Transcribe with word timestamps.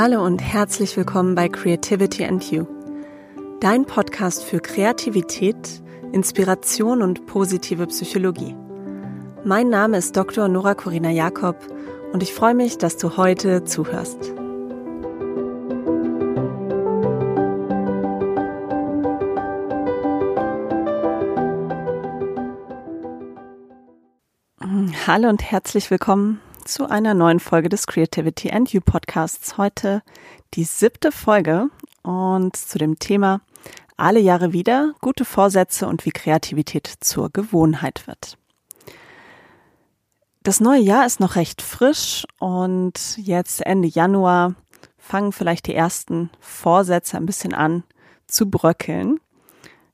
Hallo 0.00 0.24
und 0.24 0.40
herzlich 0.40 0.96
willkommen 0.96 1.34
bei 1.34 1.48
Creativity 1.48 2.24
and 2.24 2.52
You, 2.52 2.66
dein 3.58 3.84
Podcast 3.84 4.44
für 4.44 4.60
Kreativität, 4.60 5.82
Inspiration 6.12 7.02
und 7.02 7.26
positive 7.26 7.84
Psychologie. 7.88 8.54
Mein 9.42 9.70
Name 9.70 9.96
ist 9.96 10.16
Dr. 10.16 10.46
Nora 10.46 10.76
Corina 10.76 11.10
Jakob 11.10 11.56
und 12.12 12.22
ich 12.22 12.32
freue 12.32 12.54
mich, 12.54 12.78
dass 12.78 12.96
du 12.96 13.16
heute 13.16 13.64
zuhörst. 13.64 14.18
Hallo 25.08 25.28
und 25.28 25.42
herzlich 25.42 25.90
willkommen 25.90 26.40
zu 26.68 26.90
einer 26.90 27.14
neuen 27.14 27.40
Folge 27.40 27.70
des 27.70 27.86
Creativity 27.86 28.50
and 28.50 28.70
You 28.70 28.82
Podcasts. 28.82 29.56
Heute 29.56 30.02
die 30.52 30.64
siebte 30.64 31.12
Folge 31.12 31.70
und 32.02 32.56
zu 32.56 32.76
dem 32.76 32.98
Thema 32.98 33.40
alle 33.96 34.20
Jahre 34.20 34.52
wieder 34.52 34.92
gute 35.00 35.24
Vorsätze 35.24 35.88
und 35.88 36.04
wie 36.04 36.10
Kreativität 36.10 36.92
zur 37.00 37.30
Gewohnheit 37.30 38.06
wird. 38.06 38.36
Das 40.42 40.60
neue 40.60 40.82
Jahr 40.82 41.06
ist 41.06 41.20
noch 41.20 41.36
recht 41.36 41.62
frisch 41.62 42.26
und 42.38 43.16
jetzt 43.16 43.64
Ende 43.64 43.88
Januar 43.88 44.54
fangen 44.98 45.32
vielleicht 45.32 45.68
die 45.68 45.74
ersten 45.74 46.28
Vorsätze 46.38 47.16
ein 47.16 47.24
bisschen 47.24 47.54
an 47.54 47.82
zu 48.26 48.50
bröckeln. 48.50 49.20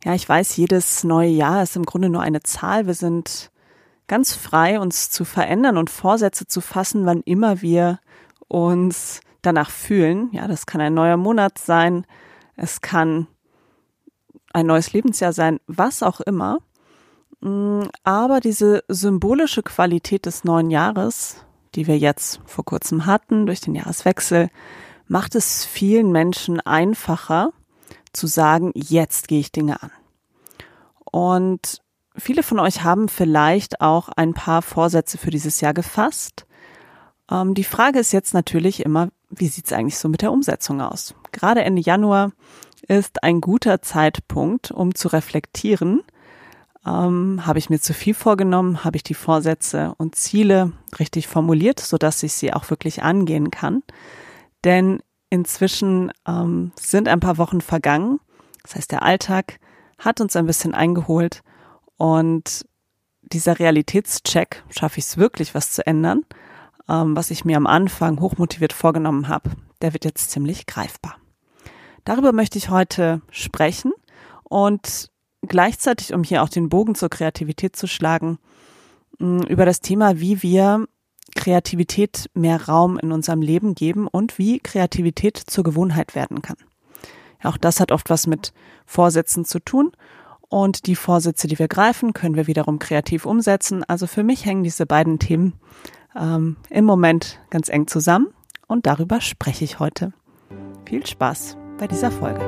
Ja, 0.05 0.15
ich 0.15 0.29
weiß, 0.29 0.57
jedes 0.57 1.05
neue 1.05 1.31
Jahr 1.31 1.63
ist 1.63 1.77
im 1.77 1.85
Grunde 1.85 2.09
nur 2.09 2.23
eine 2.23 2.43
Zahl. 2.43 2.89
Wir 2.89 2.95
sind 2.95 3.53
ganz 4.07 4.35
frei, 4.35 4.81
uns 4.81 5.11
zu 5.11 5.25
verändern 5.25 5.77
und 5.77 5.91
Vorsätze 5.91 6.47
zu 6.47 6.61
fassen, 6.61 7.07
wann 7.07 7.21
immer 7.23 7.63
wir 7.63 8.01
uns 8.49 9.21
danach 9.43 9.71
fühlen. 9.71 10.29
Ja, 10.33 10.47
das 10.47 10.67
kann 10.67 10.81
ein 10.81 10.95
neuer 10.95 11.17
Monat 11.17 11.59
sein, 11.59 12.07
es 12.57 12.81
kann 12.81 13.27
ein 14.53 14.67
neues 14.67 14.93
Lebensjahr 14.93 15.33
sein, 15.33 15.61
was 15.67 16.03
auch 16.03 16.21
immer. 16.21 16.59
Mm, 17.41 17.83
aber 18.05 18.41
diese 18.41 18.85
symbolische 18.89 19.63
Qualität 19.63 20.27
des 20.27 20.45
neuen 20.45 20.71
Jahres, 20.71 21.45
die 21.75 21.87
wir 21.87 21.99
jetzt 21.99 22.41
vor 22.47 22.65
kurzem 22.65 23.07
hatten 23.07 23.47
durch 23.47 23.61
den 23.61 23.75
Jahreswechsel, 23.75 24.51
macht 25.09 25.35
es 25.35 25.65
vielen 25.65 26.13
Menschen 26.13 26.61
einfacher 26.61 27.51
zu 28.13 28.27
sagen, 28.27 28.71
jetzt 28.75 29.29
gehe 29.29 29.41
ich 29.41 29.53
Dinge 29.53 29.83
an. 29.83 29.91
Und 31.11 31.83
Viele 32.17 32.43
von 32.45 32.61
euch 32.61 32.85
haben 32.85 33.09
vielleicht 33.09 33.81
auch 33.81 34.09
ein 34.09 34.35
paar 34.35 34.63
Vorsätze 34.63 35.19
für 35.19 35.31
dieses 35.31 35.61
Jahr 35.61 35.75
gefasst. 35.75 36.47
Ähm, 37.31 37.55
die 37.55 37.65
Frage 37.65 37.99
ist 37.99 38.13
jetzt 38.13 38.35
natürlich 38.35 38.85
immer, 38.85 39.09
wie 39.31 39.49
sieht 39.49 39.67
es 39.67 39.73
eigentlich 39.73 39.99
so 39.99 40.09
mit 40.09 40.23
der 40.23 40.31
Umsetzung 40.31 40.81
aus? 40.81 41.15
Gerade 41.33 41.65
Ende 41.65 41.83
Januar 41.83 42.31
ist 42.87 43.25
ein 43.25 43.41
guter 43.41 43.83
Zeitpunkt, 43.83 44.71
um 44.71 44.95
zu 44.95 45.09
reflektieren. 45.09 46.03
Ähm, 46.87 47.45
habe 47.47 47.59
ich 47.59 47.69
mir 47.69 47.81
zu 47.81 47.95
viel 47.95 48.15
vorgenommen? 48.15 48.85
Habe 48.85 48.97
ich 48.97 49.03
die 49.03 49.15
Vorsätze 49.15 49.95
und 49.97 50.15
Ziele 50.15 50.73
richtig 51.01 51.27
formuliert, 51.27 51.81
sodass 51.81 52.23
ich 52.23 52.35
sie 52.35 52.53
auch 52.53 52.71
wirklich 52.71 53.03
angehen 53.03 53.51
kann? 53.51 53.83
Denn 54.63 55.03
inzwischen 55.31 56.13
ähm, 56.29 56.71
sind 56.79 57.09
ein 57.09 57.21
paar 57.21 57.39
Wochen 57.39 57.61
vergangen. 57.61 58.21
Das 58.63 58.77
heißt, 58.77 58.93
der 58.93 59.03
Alltag 59.03 59.59
hat 59.99 60.21
uns 60.21 60.37
ein 60.37 60.47
bisschen 60.47 60.75
eingeholt 60.75 61.43
und 61.97 62.67
dieser 63.23 63.59
Realitätscheck, 63.59 64.65
schaffe 64.71 64.99
ich 64.99 65.07
es 65.07 65.17
wirklich, 65.17 65.55
was 65.55 65.73
zu 65.73 65.87
ändern, 65.87 66.25
ähm, 66.89 67.17
was 67.17 67.31
ich 67.31 67.45
mir 67.45 67.57
am 67.57 67.67
Anfang 67.67 68.21
hochmotiviert 68.21 68.73
vorgenommen 68.73 69.29
habe, 69.29 69.51
der 69.81 69.93
wird 69.93 70.05
jetzt 70.05 70.31
ziemlich 70.31 70.67
greifbar. 70.67 71.17
Darüber 72.05 72.33
möchte 72.33 72.59
ich 72.59 72.69
heute 72.69 73.23
sprechen 73.31 73.93
und 74.43 75.11
gleichzeitig, 75.43 76.13
um 76.13 76.23
hier 76.23 76.43
auch 76.43 76.49
den 76.49 76.69
Bogen 76.69 76.95
zur 76.95 77.09
Kreativität 77.09 77.77
zu 77.77 77.87
schlagen, 77.87 78.39
mh, 79.19 79.47
über 79.47 79.65
das 79.65 79.81
Thema, 79.81 80.21
wie 80.21 80.43
wir 80.43 80.87
Kreativität 81.35 82.31
mehr 82.35 82.69
Raum 82.69 82.99
in 82.99 83.11
unserem 83.11 83.41
Leben 83.41 83.75
geben 83.75 84.07
und 84.07 84.39
wie 84.39 84.61
Kreativität 84.61 85.37
zur 85.39 85.65
Gewohnheit 85.65 86.15
werden 86.15 86.43
kann. 86.43 86.57
Auch 87.43 87.57
das 87.57 87.81
hat 87.81 87.93
oft 87.93 88.11
was 88.11 88.27
mit 88.27 88.53
Vorsätzen 88.87 89.45
zu 89.45 89.59
tun 89.59 89.93
und 90.55 90.87
die 90.87 90.95
Vorsätze, 90.95 91.49
die 91.49 91.59
wir 91.59 91.67
greifen, 91.67 92.13
können 92.13 92.37
wir 92.37 92.47
wiederum 92.47 92.79
kreativ 92.79 93.27
umsetzen. 93.27 93.83
Also 93.89 94.07
für 94.07 94.23
mich 94.23 94.45
hängen 94.45 94.63
diese 94.63 94.87
beiden 94.87 95.19
Themen 95.19 95.55
ähm, 96.15 96.55
im 96.71 96.85
Moment 96.85 97.41
ganz 97.51 97.69
eng 97.69 97.89
zusammen 97.89 98.29
und 98.69 98.87
darüber 98.87 99.21
spreche 99.21 99.65
ich 99.65 99.81
heute. 99.81 100.13
Viel 100.87 101.05
Spaß 101.05 101.57
bei 101.77 101.89
dieser 101.89 102.13
Folge. 102.13 102.41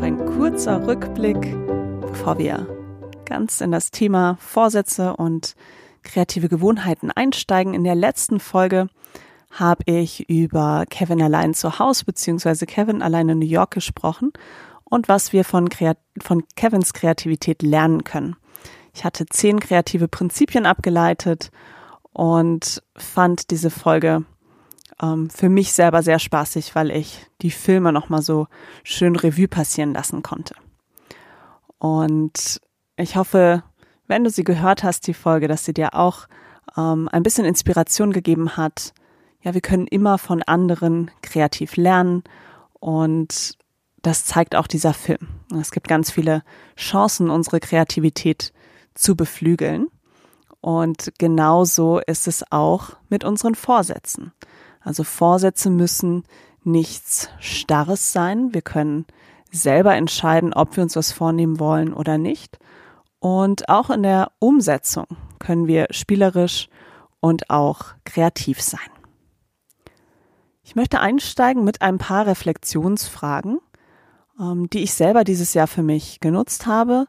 ein 0.00 0.24
kurzer 0.38 0.86
Rückblick, 0.86 1.54
bevor 2.00 2.38
wir 2.38 2.66
ganz 3.26 3.60
in 3.60 3.70
das 3.70 3.90
Thema 3.90 4.38
Vorsätze 4.40 5.14
und 5.14 5.56
kreative 6.02 6.48
Gewohnheiten 6.48 7.10
einsteigen. 7.10 7.74
In 7.74 7.84
der 7.84 7.94
letzten 7.94 8.40
Folge 8.40 8.88
habe 9.50 9.82
ich 9.86 10.28
über 10.28 10.84
Kevin 10.88 11.22
allein 11.22 11.54
zu 11.54 11.78
Hause 11.78 12.04
beziehungsweise 12.04 12.66
Kevin 12.66 13.02
allein 13.02 13.28
in 13.28 13.38
New 13.38 13.46
York 13.46 13.72
gesprochen 13.72 14.32
und 14.84 15.08
was 15.08 15.32
wir 15.32 15.44
von, 15.44 15.68
Kreat 15.68 15.98
von 16.20 16.44
Kevins 16.56 16.92
Kreativität 16.92 17.62
lernen 17.62 18.04
können. 18.04 18.36
Ich 18.94 19.04
hatte 19.04 19.26
zehn 19.26 19.60
kreative 19.60 20.08
Prinzipien 20.08 20.66
abgeleitet 20.66 21.50
und 22.12 22.82
fand 22.96 23.50
diese 23.50 23.70
Folge 23.70 24.24
ähm, 25.02 25.30
für 25.30 25.48
mich 25.48 25.72
selber 25.72 26.02
sehr 26.02 26.18
spaßig, 26.18 26.74
weil 26.74 26.90
ich 26.90 27.26
die 27.40 27.50
Filme 27.50 27.92
nochmal 27.92 28.22
so 28.22 28.48
schön 28.84 29.16
Revue 29.16 29.48
passieren 29.48 29.92
lassen 29.94 30.22
konnte. 30.22 30.54
Und 31.78 32.60
ich 32.96 33.16
hoffe, 33.16 33.64
wenn 34.12 34.24
du 34.24 34.30
sie 34.30 34.44
gehört 34.44 34.84
hast, 34.84 35.06
die 35.06 35.14
Folge, 35.14 35.48
dass 35.48 35.64
sie 35.64 35.72
dir 35.72 35.94
auch 35.94 36.28
ähm, 36.76 37.08
ein 37.10 37.22
bisschen 37.22 37.46
Inspiration 37.46 38.12
gegeben 38.12 38.58
hat. 38.58 38.92
Ja, 39.40 39.54
wir 39.54 39.62
können 39.62 39.86
immer 39.86 40.18
von 40.18 40.42
anderen 40.42 41.10
kreativ 41.22 41.76
lernen 41.76 42.22
und 42.74 43.56
das 44.02 44.26
zeigt 44.26 44.54
auch 44.54 44.66
dieser 44.66 44.92
Film. 44.92 45.28
Es 45.58 45.70
gibt 45.70 45.88
ganz 45.88 46.10
viele 46.10 46.42
Chancen, 46.76 47.30
unsere 47.30 47.58
Kreativität 47.58 48.52
zu 48.92 49.16
beflügeln. 49.16 49.86
Und 50.60 51.12
genauso 51.18 51.98
ist 52.00 52.28
es 52.28 52.44
auch 52.52 52.90
mit 53.08 53.24
unseren 53.24 53.54
Vorsätzen. 53.54 54.32
Also 54.82 55.04
Vorsätze 55.04 55.70
müssen 55.70 56.24
nichts 56.64 57.30
Starres 57.40 58.12
sein. 58.12 58.52
Wir 58.52 58.62
können 58.62 59.06
selber 59.50 59.94
entscheiden, 59.94 60.52
ob 60.52 60.76
wir 60.76 60.82
uns 60.82 60.96
was 60.96 61.12
vornehmen 61.12 61.58
wollen 61.58 61.94
oder 61.94 62.18
nicht. 62.18 62.58
Und 63.22 63.68
auch 63.68 63.88
in 63.88 64.02
der 64.02 64.32
Umsetzung 64.40 65.06
können 65.38 65.68
wir 65.68 65.86
spielerisch 65.90 66.68
und 67.20 67.50
auch 67.50 67.94
kreativ 68.04 68.60
sein. 68.60 68.80
Ich 70.64 70.74
möchte 70.74 70.98
einsteigen 70.98 71.62
mit 71.62 71.82
ein 71.82 71.98
paar 71.98 72.26
Reflexionsfragen, 72.26 73.60
ähm, 74.40 74.68
die 74.70 74.80
ich 74.80 74.94
selber 74.94 75.22
dieses 75.22 75.54
Jahr 75.54 75.68
für 75.68 75.84
mich 75.84 76.18
genutzt 76.18 76.66
habe. 76.66 77.06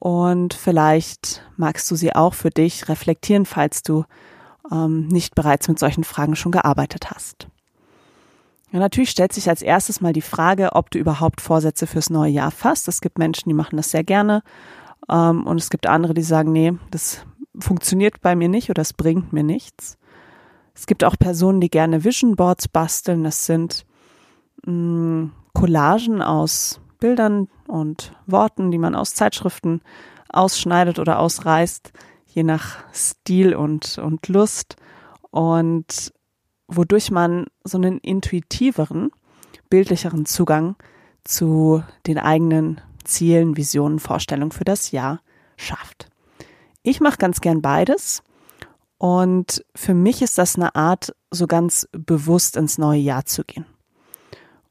Und 0.00 0.54
vielleicht 0.54 1.48
magst 1.56 1.88
du 1.88 1.94
sie 1.94 2.16
auch 2.16 2.34
für 2.34 2.50
dich 2.50 2.88
reflektieren, 2.88 3.46
falls 3.46 3.84
du 3.84 4.04
ähm, 4.72 5.06
nicht 5.06 5.36
bereits 5.36 5.68
mit 5.68 5.78
solchen 5.78 6.02
Fragen 6.02 6.34
schon 6.34 6.50
gearbeitet 6.50 7.12
hast. 7.12 7.46
Ja, 8.72 8.80
natürlich 8.80 9.10
stellt 9.10 9.32
sich 9.32 9.48
als 9.48 9.62
erstes 9.62 10.00
mal 10.00 10.12
die 10.12 10.20
Frage, 10.20 10.72
ob 10.72 10.90
du 10.90 10.98
überhaupt 10.98 11.40
Vorsätze 11.40 11.86
fürs 11.86 12.10
neue 12.10 12.32
Jahr 12.32 12.50
fasst. 12.50 12.88
Es 12.88 13.00
gibt 13.00 13.18
Menschen, 13.18 13.48
die 13.48 13.54
machen 13.54 13.76
das 13.76 13.92
sehr 13.92 14.02
gerne 14.02 14.42
ähm, 15.10 15.46
und 15.46 15.60
es 15.60 15.70
gibt 15.70 15.86
andere, 15.86 16.14
die 16.14 16.22
sagen, 16.22 16.52
nee, 16.52 16.72
das 16.90 17.24
funktioniert 17.58 18.20
bei 18.20 18.34
mir 18.34 18.48
nicht 18.48 18.70
oder 18.70 18.82
es 18.82 18.92
bringt 18.92 19.32
mir 19.32 19.44
nichts. 19.44 19.98
Es 20.74 20.86
gibt 20.86 21.04
auch 21.04 21.16
Personen, 21.18 21.60
die 21.60 21.70
gerne 21.70 22.04
Vision 22.04 22.36
Boards 22.36 22.68
basteln. 22.68 23.22
Das 23.24 23.46
sind 23.46 23.84
mh, 24.66 24.72
mm, 24.72 25.32
Collagen 25.52 26.20
aus 26.20 26.80
Bildern 26.98 27.48
und 27.68 28.12
Worten, 28.26 28.70
die 28.70 28.78
man 28.78 28.94
aus 28.94 29.14
Zeitschriften 29.14 29.82
ausschneidet 30.28 30.98
oder 30.98 31.20
ausreißt, 31.20 31.92
je 32.26 32.42
nach 32.42 32.76
Stil 32.92 33.54
und, 33.54 33.98
und 33.98 34.26
Lust. 34.28 34.76
Und 35.30 36.12
wodurch 36.66 37.10
man 37.10 37.46
so 37.62 37.78
einen 37.78 37.98
intuitiveren, 37.98 39.10
bildlicheren 39.70 40.26
Zugang 40.26 40.76
zu 41.22 41.82
den 42.06 42.18
eigenen 42.18 42.80
Zielen, 43.04 43.56
Visionen, 43.56 43.98
Vorstellungen 43.98 44.52
für 44.52 44.64
das 44.64 44.90
Jahr 44.90 45.20
schafft. 45.56 46.08
Ich 46.82 47.00
mache 47.00 47.18
ganz 47.18 47.40
gern 47.40 47.62
beides 47.62 48.22
und 48.98 49.64
für 49.74 49.94
mich 49.94 50.22
ist 50.22 50.38
das 50.38 50.56
eine 50.56 50.74
Art, 50.74 51.14
so 51.30 51.46
ganz 51.46 51.88
bewusst 51.92 52.56
ins 52.56 52.78
neue 52.78 53.00
Jahr 53.00 53.24
zu 53.24 53.44
gehen. 53.44 53.66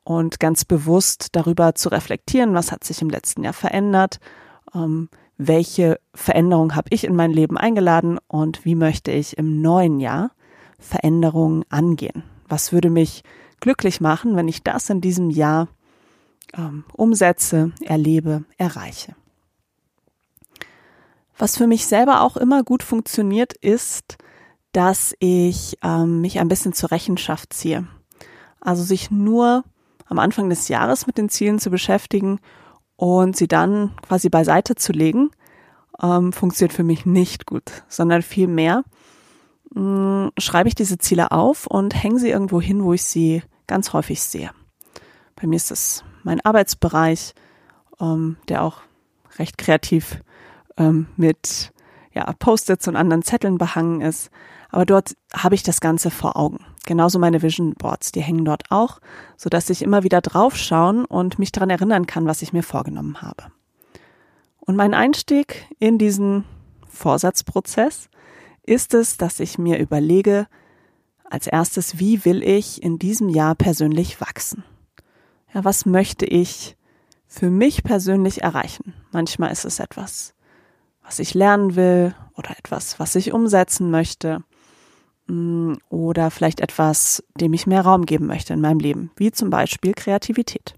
und 0.03 0.39
ganz 0.39 0.65
bewusst 0.65 1.29
darüber 1.31 1.75
zu 1.75 1.89
reflektieren, 1.89 2.53
was 2.53 2.71
hat 2.71 2.83
sich 2.83 3.01
im 3.01 3.09
letzten 3.09 3.43
Jahr 3.43 3.53
verändert, 3.53 4.19
ähm, 4.75 5.09
welche 5.37 5.99
Veränderung 6.13 6.75
habe 6.75 6.89
ich 6.91 7.05
in 7.05 7.15
mein 7.15 7.31
Leben 7.31 7.57
eingeladen 7.57 8.19
und 8.27 8.65
wie 8.65 8.75
möchte 8.75 9.11
ich 9.11 9.37
im 9.37 9.61
neuen 9.61 9.99
Jahr 9.99 10.31
Veränderungen 10.79 11.63
angehen. 11.69 12.23
Was 12.47 12.71
würde 12.71 12.89
mich 12.89 13.23
glücklich 13.59 14.01
machen, 14.01 14.35
wenn 14.35 14.47
ich 14.47 14.63
das 14.63 14.89
in 14.89 15.01
diesem 15.01 15.29
Jahr 15.29 15.69
ähm, 16.55 16.85
umsetze, 16.93 17.71
erlebe, 17.81 18.45
erreiche. 18.57 19.15
Was 21.37 21.57
für 21.57 21.67
mich 21.67 21.87
selber 21.87 22.21
auch 22.21 22.37
immer 22.37 22.63
gut 22.63 22.83
funktioniert, 22.83 23.53
ist, 23.53 24.17
dass 24.71 25.15
ich 25.19 25.77
ähm, 25.83 26.21
mich 26.21 26.39
ein 26.39 26.47
bisschen 26.47 26.73
zur 26.73 26.91
Rechenschaft 26.91 27.53
ziehe. 27.53 27.87
Also 28.59 28.83
sich 28.83 29.11
nur 29.11 29.63
am 30.05 30.19
Anfang 30.19 30.49
des 30.49 30.67
Jahres 30.67 31.07
mit 31.07 31.17
den 31.17 31.29
Zielen 31.29 31.59
zu 31.59 31.69
beschäftigen 31.69 32.39
und 32.95 33.35
sie 33.35 33.47
dann 33.47 33.95
quasi 34.07 34.29
beiseite 34.29 34.75
zu 34.75 34.91
legen, 34.91 35.31
ähm, 36.01 36.33
funktioniert 36.33 36.73
für 36.73 36.83
mich 36.83 37.05
nicht 37.05 37.45
gut, 37.45 37.83
sondern 37.87 38.21
vielmehr 38.21 38.83
mh, 39.73 40.31
schreibe 40.37 40.69
ich 40.69 40.75
diese 40.75 40.97
Ziele 40.97 41.31
auf 41.31 41.67
und 41.67 41.95
hänge 41.95 42.19
sie 42.19 42.29
irgendwo 42.29 42.61
hin, 42.61 42.83
wo 42.83 42.93
ich 42.93 43.03
sie 43.03 43.43
ganz 43.67 43.93
häufig 43.93 44.21
sehe. 44.21 44.51
Bei 45.35 45.47
mir 45.47 45.55
ist 45.55 45.71
das 45.71 46.03
mein 46.23 46.41
Arbeitsbereich, 46.41 47.33
ähm, 47.99 48.37
der 48.49 48.63
auch 48.63 48.81
recht 49.37 49.57
kreativ 49.57 50.19
ähm, 50.77 51.07
mit 51.15 51.71
ja, 52.13 52.31
Post-its 52.33 52.87
und 52.87 52.95
anderen 52.95 53.23
Zetteln 53.23 53.57
behangen 53.57 54.01
ist. 54.01 54.29
Aber 54.69 54.85
dort 54.85 55.15
habe 55.35 55.55
ich 55.55 55.63
das 55.63 55.81
Ganze 55.81 56.09
vor 56.09 56.35
Augen. 56.35 56.59
Genauso 56.85 57.19
meine 57.19 57.41
Vision 57.41 57.73
Boards, 57.75 58.11
die 58.11 58.21
hängen 58.21 58.45
dort 58.45 58.71
auch, 58.71 58.99
so 59.37 59.49
dass 59.49 59.69
ich 59.69 59.81
immer 59.81 60.03
wieder 60.03 60.21
draufschauen 60.21 61.05
und 61.05 61.39
mich 61.39 61.51
daran 61.51 61.69
erinnern 61.69 62.07
kann, 62.07 62.25
was 62.25 62.41
ich 62.41 62.53
mir 62.53 62.63
vorgenommen 62.63 63.21
habe. 63.21 63.45
Und 64.59 64.75
mein 64.75 64.93
Einstieg 64.93 65.67
in 65.79 65.97
diesen 65.97 66.45
Vorsatzprozess 66.87 68.09
ist 68.63 68.93
es, 68.93 69.17
dass 69.17 69.39
ich 69.39 69.57
mir 69.57 69.77
überlege, 69.79 70.47
als 71.29 71.47
erstes, 71.47 71.99
wie 71.99 72.25
will 72.25 72.43
ich 72.43 72.81
in 72.81 72.99
diesem 72.99 73.29
Jahr 73.29 73.55
persönlich 73.55 74.21
wachsen? 74.21 74.63
Ja, 75.53 75.63
was 75.63 75.85
möchte 75.85 76.25
ich 76.25 76.75
für 77.27 77.49
mich 77.49 77.83
persönlich 77.83 78.41
erreichen? 78.41 78.93
Manchmal 79.11 79.51
ist 79.51 79.65
es 79.65 79.79
etwas, 79.79 80.33
was 81.03 81.19
ich 81.19 81.33
lernen 81.33 81.75
will 81.75 82.15
oder 82.35 82.51
etwas, 82.57 82.99
was 82.99 83.15
ich 83.15 83.33
umsetzen 83.33 83.91
möchte. 83.91 84.43
Mm, 85.27 85.73
oder 85.89 86.31
vielleicht 86.31 86.59
etwas, 86.59 87.23
dem 87.39 87.53
ich 87.53 87.67
mehr 87.67 87.81
Raum 87.81 88.05
geben 88.05 88.25
möchte 88.25 88.53
in 88.53 88.61
meinem 88.61 88.79
Leben, 88.79 89.11
wie 89.15 89.31
zum 89.31 89.49
Beispiel 89.49 89.93
Kreativität. 89.93 90.75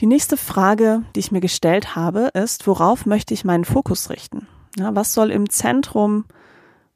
Die 0.00 0.06
nächste 0.06 0.36
Frage, 0.36 1.02
die 1.14 1.20
ich 1.20 1.32
mir 1.32 1.40
gestellt 1.40 1.96
habe, 1.96 2.30
ist, 2.34 2.66
worauf 2.66 3.06
möchte 3.06 3.34
ich 3.34 3.44
meinen 3.44 3.64
Fokus 3.64 4.10
richten? 4.10 4.46
Ja, 4.76 4.94
was 4.94 5.14
soll 5.14 5.30
im 5.30 5.48
Zentrum 5.48 6.24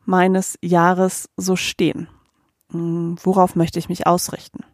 meines 0.05 0.59
Jahres 0.61 1.29
so 1.37 1.57
stehen? 1.57 2.09
Mm, 2.69 3.15
worauf 3.23 3.57
möchte 3.57 3.79
ich 3.79 3.89
mich 3.89 4.07
ausrichten? 4.07 4.65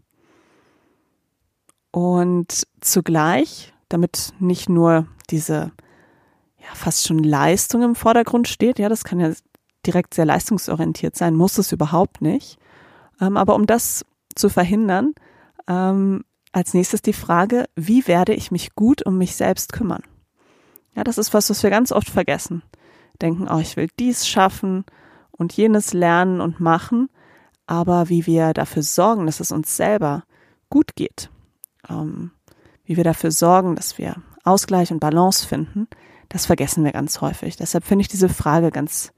Und 1.98 2.62
zugleich, 2.80 3.74
damit 3.88 4.32
nicht 4.38 4.68
nur 4.68 5.08
diese 5.30 5.72
ja, 6.58 6.74
fast 6.74 7.08
schon 7.08 7.18
Leistung 7.18 7.82
im 7.82 7.96
Vordergrund 7.96 8.46
steht, 8.46 8.78
ja, 8.78 8.88
das 8.88 9.02
kann 9.02 9.18
ja 9.18 9.32
direkt 9.84 10.14
sehr 10.14 10.24
leistungsorientiert 10.24 11.16
sein, 11.16 11.34
muss 11.34 11.58
es 11.58 11.72
überhaupt 11.72 12.22
nicht. 12.22 12.56
Ähm, 13.20 13.36
aber 13.36 13.56
um 13.56 13.66
das 13.66 14.04
zu 14.36 14.48
verhindern, 14.48 15.12
ähm, 15.66 16.22
als 16.52 16.72
nächstes 16.72 17.02
die 17.02 17.12
Frage, 17.12 17.64
wie 17.74 18.06
werde 18.06 18.32
ich 18.32 18.52
mich 18.52 18.76
gut 18.76 19.04
um 19.04 19.18
mich 19.18 19.34
selbst 19.34 19.72
kümmern? 19.72 20.04
Ja, 20.94 21.02
das 21.02 21.18
ist 21.18 21.34
was, 21.34 21.50
was 21.50 21.64
wir 21.64 21.70
ganz 21.70 21.90
oft 21.90 22.10
vergessen. 22.10 22.62
Denken, 23.20 23.48
oh, 23.50 23.58
ich 23.58 23.76
will 23.76 23.88
dies 23.98 24.28
schaffen 24.28 24.84
und 25.32 25.52
jenes 25.52 25.94
lernen 25.94 26.40
und 26.40 26.60
machen, 26.60 27.08
aber 27.66 28.08
wie 28.08 28.24
wir 28.24 28.54
dafür 28.54 28.84
sorgen, 28.84 29.26
dass 29.26 29.40
es 29.40 29.50
uns 29.50 29.76
selber 29.76 30.22
gut 30.70 30.94
geht, 30.94 31.28
ähm, 31.88 32.30
wie 32.84 32.96
wir 32.96 33.04
dafür 33.04 33.30
sorgen, 33.30 33.76
dass 33.76 33.98
wir 33.98 34.16
Ausgleich 34.44 34.90
und 34.90 35.00
Balance 35.00 35.46
finden, 35.46 35.88
das 36.28 36.46
vergessen 36.46 36.84
wir 36.84 36.92
ganz 36.92 37.20
häufig. 37.20 37.56
Deshalb 37.56 37.84
finde 37.84 38.02
ich 38.02 38.08
diese 38.08 38.28
Frage 38.28 38.70
ganz 38.70 39.12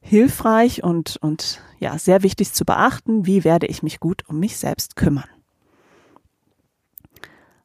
hilfreich 0.00 0.82
und, 0.82 1.16
und 1.20 1.60
ja, 1.78 1.98
sehr 1.98 2.22
wichtig 2.22 2.52
zu 2.52 2.64
beachten, 2.64 3.26
wie 3.26 3.44
werde 3.44 3.66
ich 3.66 3.82
mich 3.82 4.00
gut 4.00 4.24
um 4.28 4.38
mich 4.38 4.56
selbst 4.56 4.96
kümmern. 4.96 5.28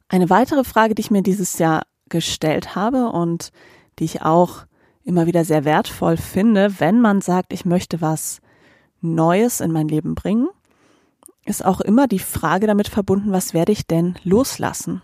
Eine 0.08 0.30
weitere 0.30 0.64
Frage, 0.64 0.96
die 0.96 1.02
ich 1.02 1.12
mir 1.12 1.24
dieses 1.24 1.58
Jahr 1.58 1.84
gestellt 2.10 2.76
habe 2.76 3.10
und 3.10 3.52
die 4.00 4.06
ich 4.06 4.22
auch 4.22 4.66
immer 5.04 5.26
wieder 5.26 5.44
sehr 5.46 5.66
wertvoll 5.66 6.18
finde, 6.18 6.80
wenn 6.80 7.02
man 7.02 7.22
sagt, 7.22 7.54
ich 7.54 7.66
möchte 7.66 8.02
was 8.02 8.40
Neues 9.02 9.60
in 9.60 9.72
mein 9.72 9.88
Leben 9.88 10.16
bringen, 10.16 10.48
ist 11.46 11.66
auch 11.66 11.82
immer 11.82 12.08
die 12.08 12.20
Frage 12.20 12.68
damit 12.68 12.88
verbunden, 12.88 13.32
was 13.32 13.54
werde 13.54 13.72
ich 13.72 13.86
denn 13.86 14.16
loslassen? 14.24 15.02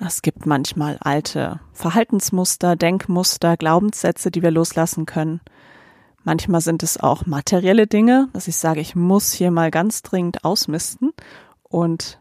Es 0.00 0.22
gibt 0.22 0.44
manchmal 0.44 0.98
alte 1.00 1.60
Verhaltensmuster, 1.72 2.76
Denkmuster, 2.76 3.56
Glaubenssätze, 3.56 4.30
die 4.30 4.42
wir 4.42 4.50
loslassen 4.50 5.06
können. 5.06 5.40
Manchmal 6.24 6.60
sind 6.60 6.82
es 6.82 6.98
auch 6.98 7.26
materielle 7.26 7.86
Dinge, 7.86 8.28
dass 8.32 8.48
ich 8.48 8.56
sage, 8.56 8.80
ich 8.80 8.96
muss 8.96 9.32
hier 9.32 9.50
mal 9.50 9.70
ganz 9.70 10.02
dringend 10.02 10.44
ausmisten 10.44 11.12
und 11.62 12.20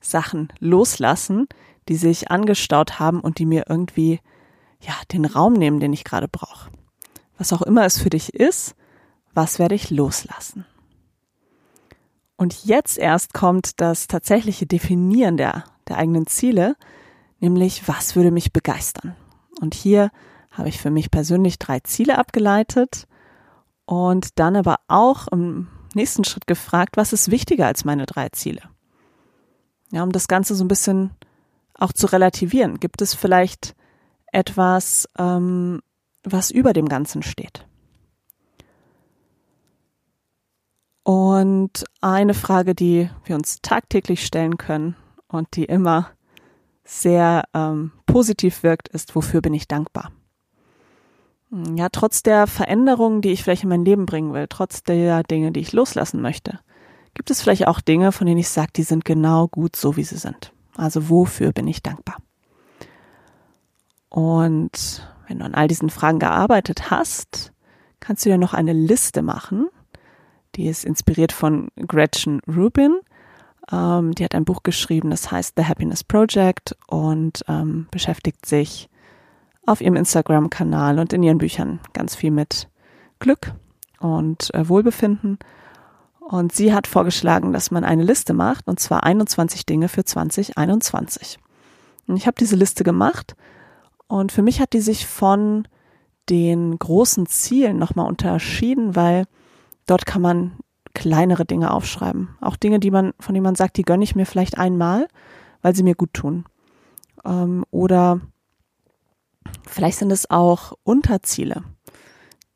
Sachen 0.00 0.52
loslassen, 0.60 1.48
die 1.88 1.96
sich 1.96 2.30
angestaut 2.30 3.00
haben 3.00 3.20
und 3.20 3.38
die 3.38 3.46
mir 3.46 3.64
irgendwie 3.68 4.20
ja 4.80 4.94
den 5.12 5.24
Raum 5.24 5.54
nehmen, 5.54 5.80
den 5.80 5.92
ich 5.92 6.04
gerade 6.04 6.28
brauche. 6.28 6.70
Was 7.36 7.52
auch 7.52 7.62
immer 7.62 7.84
es 7.84 7.98
für 7.98 8.10
dich 8.10 8.34
ist, 8.34 8.74
was 9.34 9.58
werde 9.58 9.74
ich 9.74 9.90
loslassen? 9.90 10.66
Und 12.38 12.64
jetzt 12.64 12.98
erst 12.98 13.34
kommt 13.34 13.80
das 13.80 14.06
tatsächliche 14.06 14.64
Definieren 14.64 15.36
der, 15.36 15.64
der 15.88 15.98
eigenen 15.98 16.28
Ziele, 16.28 16.76
nämlich 17.40 17.88
was 17.88 18.14
würde 18.14 18.30
mich 18.30 18.52
begeistern? 18.52 19.16
Und 19.60 19.74
hier 19.74 20.10
habe 20.52 20.68
ich 20.68 20.78
für 20.78 20.90
mich 20.90 21.10
persönlich 21.10 21.58
drei 21.58 21.80
Ziele 21.80 22.16
abgeleitet 22.16 23.08
und 23.86 24.38
dann 24.38 24.54
aber 24.54 24.76
auch 24.86 25.26
im 25.28 25.66
nächsten 25.94 26.22
Schritt 26.22 26.46
gefragt, 26.46 26.96
was 26.96 27.12
ist 27.12 27.32
wichtiger 27.32 27.66
als 27.66 27.84
meine 27.84 28.06
drei 28.06 28.28
Ziele? 28.28 28.62
Ja, 29.90 30.04
um 30.04 30.12
das 30.12 30.28
Ganze 30.28 30.54
so 30.54 30.62
ein 30.62 30.68
bisschen 30.68 31.10
auch 31.74 31.92
zu 31.92 32.06
relativieren. 32.06 32.78
Gibt 32.78 33.02
es 33.02 33.14
vielleicht 33.14 33.74
etwas, 34.30 35.08
ähm, 35.18 35.80
was 36.22 36.52
über 36.52 36.72
dem 36.72 36.88
Ganzen 36.88 37.24
steht? 37.24 37.67
Und 41.08 41.86
eine 42.02 42.34
Frage, 42.34 42.74
die 42.74 43.08
wir 43.24 43.34
uns 43.34 43.62
tagtäglich 43.62 44.26
stellen 44.26 44.58
können 44.58 44.94
und 45.26 45.56
die 45.56 45.64
immer 45.64 46.10
sehr 46.84 47.44
ähm, 47.54 47.92
positiv 48.04 48.62
wirkt, 48.62 48.88
ist, 48.88 49.14
wofür 49.14 49.40
bin 49.40 49.54
ich 49.54 49.66
dankbar? 49.66 50.12
ja, 51.50 51.88
trotz 51.88 52.22
der 52.22 52.46
Veränderungen, 52.46 53.22
die 53.22 53.30
ich 53.30 53.42
vielleicht 53.42 53.62
in 53.62 53.70
mein 53.70 53.86
Leben 53.86 54.04
bringen 54.04 54.34
will, 54.34 54.48
trotz 54.50 54.82
der 54.82 55.22
Dinge, 55.22 55.50
die 55.50 55.60
ich 55.60 55.72
loslassen 55.72 56.20
möchte, 56.20 56.60
gibt 57.14 57.30
es 57.30 57.40
vielleicht 57.40 57.68
auch 57.68 57.80
Dinge, 57.80 58.12
von 58.12 58.26
denen 58.26 58.40
ich 58.40 58.50
sage, 58.50 58.72
die 58.76 58.82
sind 58.82 59.06
genau 59.06 59.48
gut 59.48 59.76
so, 59.76 59.96
wie 59.96 60.04
sie 60.04 60.18
sind. 60.18 60.52
Also 60.76 61.08
wofür 61.08 61.52
bin 61.52 61.66
ich 61.68 61.82
dankbar? 61.82 62.18
Und 64.10 65.08
wenn 65.26 65.38
du 65.38 65.46
an 65.46 65.54
all 65.54 65.68
diesen 65.68 65.88
Fragen 65.88 66.18
gearbeitet 66.18 66.90
hast, 66.90 67.54
kannst 67.98 68.26
du 68.26 68.28
ja 68.28 68.36
noch 68.36 68.52
eine 68.52 68.74
Liste 68.74 69.22
machen. 69.22 69.70
Die 70.58 70.66
ist 70.66 70.84
inspiriert 70.84 71.30
von 71.30 71.68
Gretchen 71.86 72.40
Rubin. 72.48 72.98
Ähm, 73.70 74.12
die 74.16 74.24
hat 74.24 74.34
ein 74.34 74.44
Buch 74.44 74.64
geschrieben, 74.64 75.08
das 75.08 75.30
heißt 75.30 75.52
The 75.56 75.66
Happiness 75.66 76.02
Project 76.02 76.76
und 76.88 77.44
ähm, 77.46 77.86
beschäftigt 77.92 78.44
sich 78.44 78.88
auf 79.66 79.80
ihrem 79.80 79.94
Instagram-Kanal 79.94 80.98
und 80.98 81.12
in 81.12 81.22
ihren 81.22 81.38
Büchern 81.38 81.78
ganz 81.92 82.16
viel 82.16 82.32
mit 82.32 82.68
Glück 83.20 83.52
und 84.00 84.52
äh, 84.52 84.68
Wohlbefinden. 84.68 85.38
Und 86.18 86.52
sie 86.52 86.74
hat 86.74 86.88
vorgeschlagen, 86.88 87.52
dass 87.52 87.70
man 87.70 87.84
eine 87.84 88.02
Liste 88.02 88.34
macht, 88.34 88.66
und 88.66 88.80
zwar 88.80 89.04
21 89.04 89.64
Dinge 89.64 89.88
für 89.88 90.04
2021. 90.04 91.38
Und 92.08 92.16
ich 92.16 92.26
habe 92.26 92.34
diese 92.36 92.56
Liste 92.56 92.82
gemacht 92.82 93.36
und 94.08 94.32
für 94.32 94.42
mich 94.42 94.60
hat 94.60 94.72
die 94.72 94.80
sich 94.80 95.06
von 95.06 95.68
den 96.28 96.76
großen 96.76 97.26
Zielen 97.26 97.78
nochmal 97.78 98.08
unterschieden, 98.08 98.96
weil 98.96 99.24
dort 99.88 100.06
kann 100.06 100.22
man 100.22 100.58
kleinere 100.94 101.44
Dinge 101.44 101.72
aufschreiben. 101.72 102.36
Auch 102.40 102.56
Dinge, 102.56 102.80
die 102.80 102.90
man, 102.90 103.12
von 103.20 103.34
denen 103.34 103.44
man 103.44 103.54
sagt, 103.54 103.76
die 103.76 103.82
gönne 103.82 104.04
ich 104.04 104.14
mir 104.14 104.26
vielleicht 104.26 104.58
einmal, 104.58 105.08
weil 105.62 105.74
sie 105.74 105.82
mir 105.82 105.94
gut 105.94 106.14
tun. 106.14 106.44
Ähm, 107.24 107.64
oder 107.70 108.20
Vielleicht 109.66 109.98
sind 109.98 110.10
es 110.10 110.30
auch 110.30 110.72
Unterziele, 110.84 111.62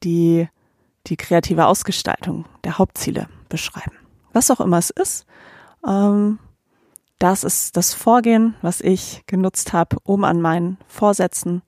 die 0.03 0.49
die 1.07 1.17
kreative 1.17 1.67
Ausgestaltung 1.67 2.45
der 2.65 2.79
Hauptziele 2.79 3.29
beschreiben. 3.49 3.97
Was 4.33 4.51
auch 4.51 4.61
immer 4.61 4.79
es 4.79 4.91
ist, 4.91 5.27
Ähm, 5.85 6.39
das 7.19 7.43
ist 7.43 7.77
das 7.77 7.93
Vorgehen, 7.93 8.55
was 8.63 8.81
ich 8.81 9.25
genutzt 9.27 9.73
habe, 9.73 9.97
um 10.05 10.23
an 10.23 10.41
meinen 10.41 10.79
Vorsätzen 10.87 11.63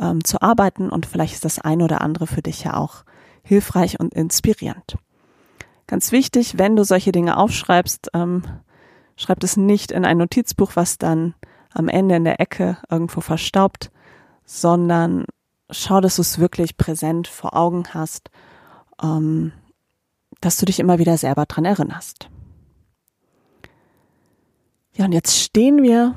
ähm, 0.00 0.22
zu 0.22 0.40
arbeiten 0.42 0.90
und 0.90 1.06
vielleicht 1.06 1.34
ist 1.34 1.44
das 1.44 1.58
ein 1.58 1.82
oder 1.82 2.00
andere 2.02 2.28
für 2.28 2.40
dich 2.40 2.62
ja 2.62 2.76
auch 2.76 3.02
hilfreich 3.48 3.98
und 3.98 4.14
inspirierend. 4.14 4.96
Ganz 5.86 6.12
wichtig, 6.12 6.58
wenn 6.58 6.76
du 6.76 6.84
solche 6.84 7.12
Dinge 7.12 7.38
aufschreibst, 7.38 8.10
ähm, 8.12 8.42
schreib 9.16 9.42
es 9.42 9.56
nicht 9.56 9.90
in 9.90 10.04
ein 10.04 10.18
Notizbuch, 10.18 10.72
was 10.74 10.98
dann 10.98 11.34
am 11.72 11.88
Ende 11.88 12.16
in 12.16 12.24
der 12.24 12.40
Ecke 12.40 12.76
irgendwo 12.90 13.20
verstaubt, 13.20 13.90
sondern 14.44 15.24
schau, 15.70 16.00
dass 16.00 16.16
du 16.16 16.22
es 16.22 16.38
wirklich 16.38 16.76
präsent 16.76 17.26
vor 17.26 17.56
Augen 17.56 17.84
hast, 17.94 18.30
ähm, 19.02 19.52
dass 20.40 20.58
du 20.58 20.66
dich 20.66 20.78
immer 20.78 20.98
wieder 20.98 21.16
selber 21.16 21.46
dran 21.46 21.64
erinnerst. 21.64 22.28
Ja, 24.94 25.06
und 25.06 25.12
jetzt 25.12 25.38
stehen 25.38 25.82
wir 25.82 26.14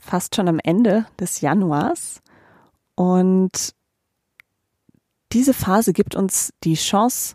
fast 0.00 0.36
schon 0.36 0.48
am 0.48 0.58
Ende 0.62 1.06
des 1.18 1.40
Januars 1.40 2.22
und 2.96 3.75
diese 5.32 5.54
Phase 5.54 5.92
gibt 5.92 6.14
uns 6.14 6.52
die 6.64 6.74
Chance, 6.74 7.34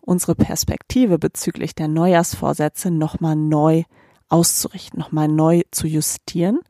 unsere 0.00 0.34
Perspektive 0.34 1.18
bezüglich 1.18 1.74
der 1.74 1.88
Neujahrsvorsätze 1.88 2.90
nochmal 2.90 3.36
neu 3.36 3.84
auszurichten, 4.28 4.98
nochmal 4.98 5.28
neu 5.28 5.62
zu 5.70 5.86
justieren, 5.86 6.60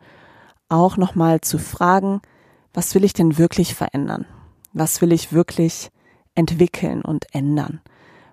auch 0.68 0.96
nochmal 0.96 1.40
zu 1.40 1.58
fragen, 1.58 2.20
was 2.72 2.94
will 2.94 3.04
ich 3.04 3.12
denn 3.12 3.38
wirklich 3.38 3.74
verändern? 3.74 4.26
Was 4.72 5.00
will 5.00 5.12
ich 5.12 5.32
wirklich 5.32 5.90
entwickeln 6.34 7.02
und 7.02 7.26
ändern? 7.34 7.80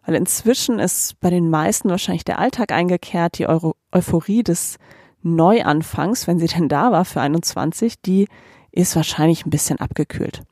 Weil 0.06 0.16
inzwischen 0.16 0.80
ist 0.80 1.20
bei 1.20 1.30
den 1.30 1.50
meisten 1.50 1.90
wahrscheinlich 1.90 2.24
der 2.24 2.40
Alltag 2.40 2.72
eingekehrt, 2.72 3.40
die 3.40 3.48
Euro 3.48 3.76
Euphorie 3.92 4.44
des 4.44 4.78
Neuanfangs, 5.22 6.28
wenn 6.28 6.40
sie 6.40 6.48
denn 6.56 6.70
da 6.70 6.92
war 6.92 7.06
für 7.06 7.22
21, 7.22 8.02
die 8.02 8.28
ist 8.72 8.96
wahrscheinlich 8.96 9.46
ein 9.46 9.50
bisschen 9.50 9.80
abgekühlt. 9.80 10.44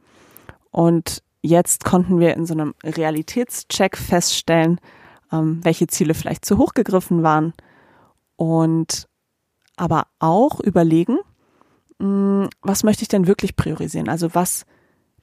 Und 0.72 1.22
jetzt 1.46 1.86
konnten 1.86 2.20
wir 2.20 2.36
in 2.36 2.46
so 2.46 2.54
einem 2.54 2.74
Realitätscheck 2.84 3.98
feststellen, 3.98 4.80
ähm, 5.32 5.60
welche 5.64 5.88
Ziele 5.88 6.14
vielleicht 6.14 6.46
zu 6.46 6.58
hoch 6.58 6.74
gegriffen 6.74 7.24
waren 7.24 7.54
und 8.36 9.08
aber 9.78 10.08
auch 10.20 10.60
überlegen, 10.60 11.18
mh, 12.00 12.44
hm, 12.44 12.50
was 12.62 12.84
möchte 12.84 13.04
ich 13.04 13.10
denn 13.10 13.28
wirklich 13.28 13.56
priorisieren? 13.56 14.10
Also 14.10 14.34
was 14.34 14.66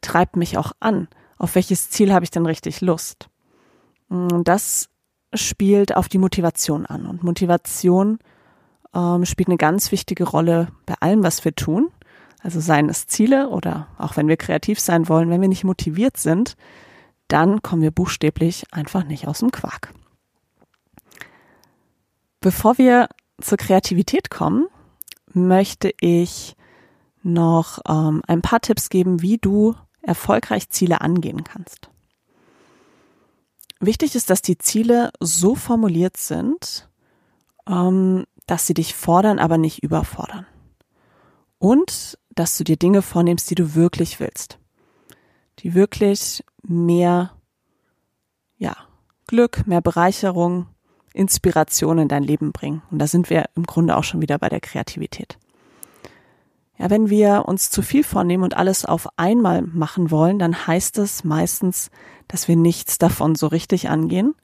treibt 0.00 0.36
mich 0.36 0.58
auch 0.58 0.72
an? 0.80 1.08
Auf 1.38 1.54
welches 1.54 1.90
Ziel 1.90 2.12
habe 2.12 2.24
ich 2.24 2.30
denn 2.30 2.46
richtig 2.46 2.80
Lust? 2.80 3.28
Mh, 4.08 4.28
hm, 4.32 4.44
das 4.44 4.88
spielt 5.34 5.96
auf 5.96 6.08
die 6.08 6.18
Motivation 6.18 6.84
an 6.84 7.06
und 7.06 7.22
Motivation 7.22 8.18
ähm, 8.94 9.24
spielt 9.24 9.48
eine 9.48 9.56
ganz 9.56 9.90
wichtige 9.92 10.24
Rolle 10.24 10.68
bei 10.84 10.94
allem, 11.00 11.22
was 11.22 11.44
wir 11.44 11.54
tun. 11.54 11.90
Also 12.42 12.60
seien 12.60 12.88
es 12.88 13.06
Ziele 13.06 13.48
oder 13.48 13.86
auch 13.98 14.16
wenn 14.16 14.28
wir 14.28 14.36
kreativ 14.36 14.80
sein 14.80 15.08
wollen, 15.08 15.30
wenn 15.30 15.40
wir 15.40 15.48
nicht 15.48 15.64
motiviert 15.64 16.16
sind, 16.16 16.56
dann 17.28 17.62
kommen 17.62 17.82
wir 17.82 17.92
buchstäblich 17.92 18.64
einfach 18.72 19.04
nicht 19.04 19.28
aus 19.28 19.38
dem 19.38 19.52
Quark. 19.52 19.92
Bevor 22.40 22.76
wir 22.78 23.08
zur 23.40 23.58
Kreativität 23.58 24.30
kommen, 24.30 24.66
möchte 25.32 25.94
ich 26.00 26.56
noch 27.22 27.78
ähm, 27.88 28.22
ein 28.26 28.42
paar 28.42 28.60
Tipps 28.60 28.88
geben, 28.88 29.22
wie 29.22 29.38
du 29.38 29.76
erfolgreich 30.02 30.68
Ziele 30.68 31.00
angehen 31.00 31.44
kannst. 31.44 31.88
Wichtig 33.78 34.14
ist, 34.14 34.30
dass 34.30 34.42
die 34.42 34.58
Ziele 34.58 35.10
so 35.20 35.54
formuliert 35.54 36.16
sind, 36.16 36.88
ähm, 37.68 38.26
dass 38.46 38.66
sie 38.66 38.74
dich 38.74 38.94
fordern, 38.94 39.38
aber 39.38 39.58
nicht 39.58 39.82
überfordern. 39.82 40.46
Und 41.58 42.18
dass 42.34 42.56
du 42.56 42.64
dir 42.64 42.76
Dinge 42.76 43.02
vornimmst, 43.02 43.50
die 43.50 43.54
du 43.54 43.74
wirklich 43.74 44.20
willst. 44.20 44.58
Die 45.60 45.74
wirklich 45.74 46.44
mehr, 46.62 47.32
ja, 48.56 48.76
Glück, 49.26 49.66
mehr 49.66 49.80
Bereicherung, 49.80 50.66
Inspiration 51.14 51.98
in 51.98 52.08
dein 52.08 52.22
Leben 52.22 52.52
bringen. 52.52 52.82
Und 52.90 52.98
da 52.98 53.06
sind 53.06 53.30
wir 53.30 53.44
im 53.54 53.64
Grunde 53.64 53.96
auch 53.96 54.04
schon 54.04 54.22
wieder 54.22 54.38
bei 54.38 54.48
der 54.48 54.60
Kreativität. 54.60 55.38
Ja, 56.78 56.90
wenn 56.90 57.10
wir 57.10 57.44
uns 57.46 57.70
zu 57.70 57.82
viel 57.82 58.02
vornehmen 58.02 58.42
und 58.42 58.56
alles 58.56 58.84
auf 58.84 59.06
einmal 59.16 59.62
machen 59.62 60.10
wollen, 60.10 60.38
dann 60.38 60.66
heißt 60.66 60.98
es 60.98 61.22
meistens, 61.22 61.90
dass 62.28 62.48
wir 62.48 62.56
nichts 62.56 62.98
davon 62.98 63.34
so 63.34 63.46
richtig 63.46 63.88
angehen, 63.88 64.34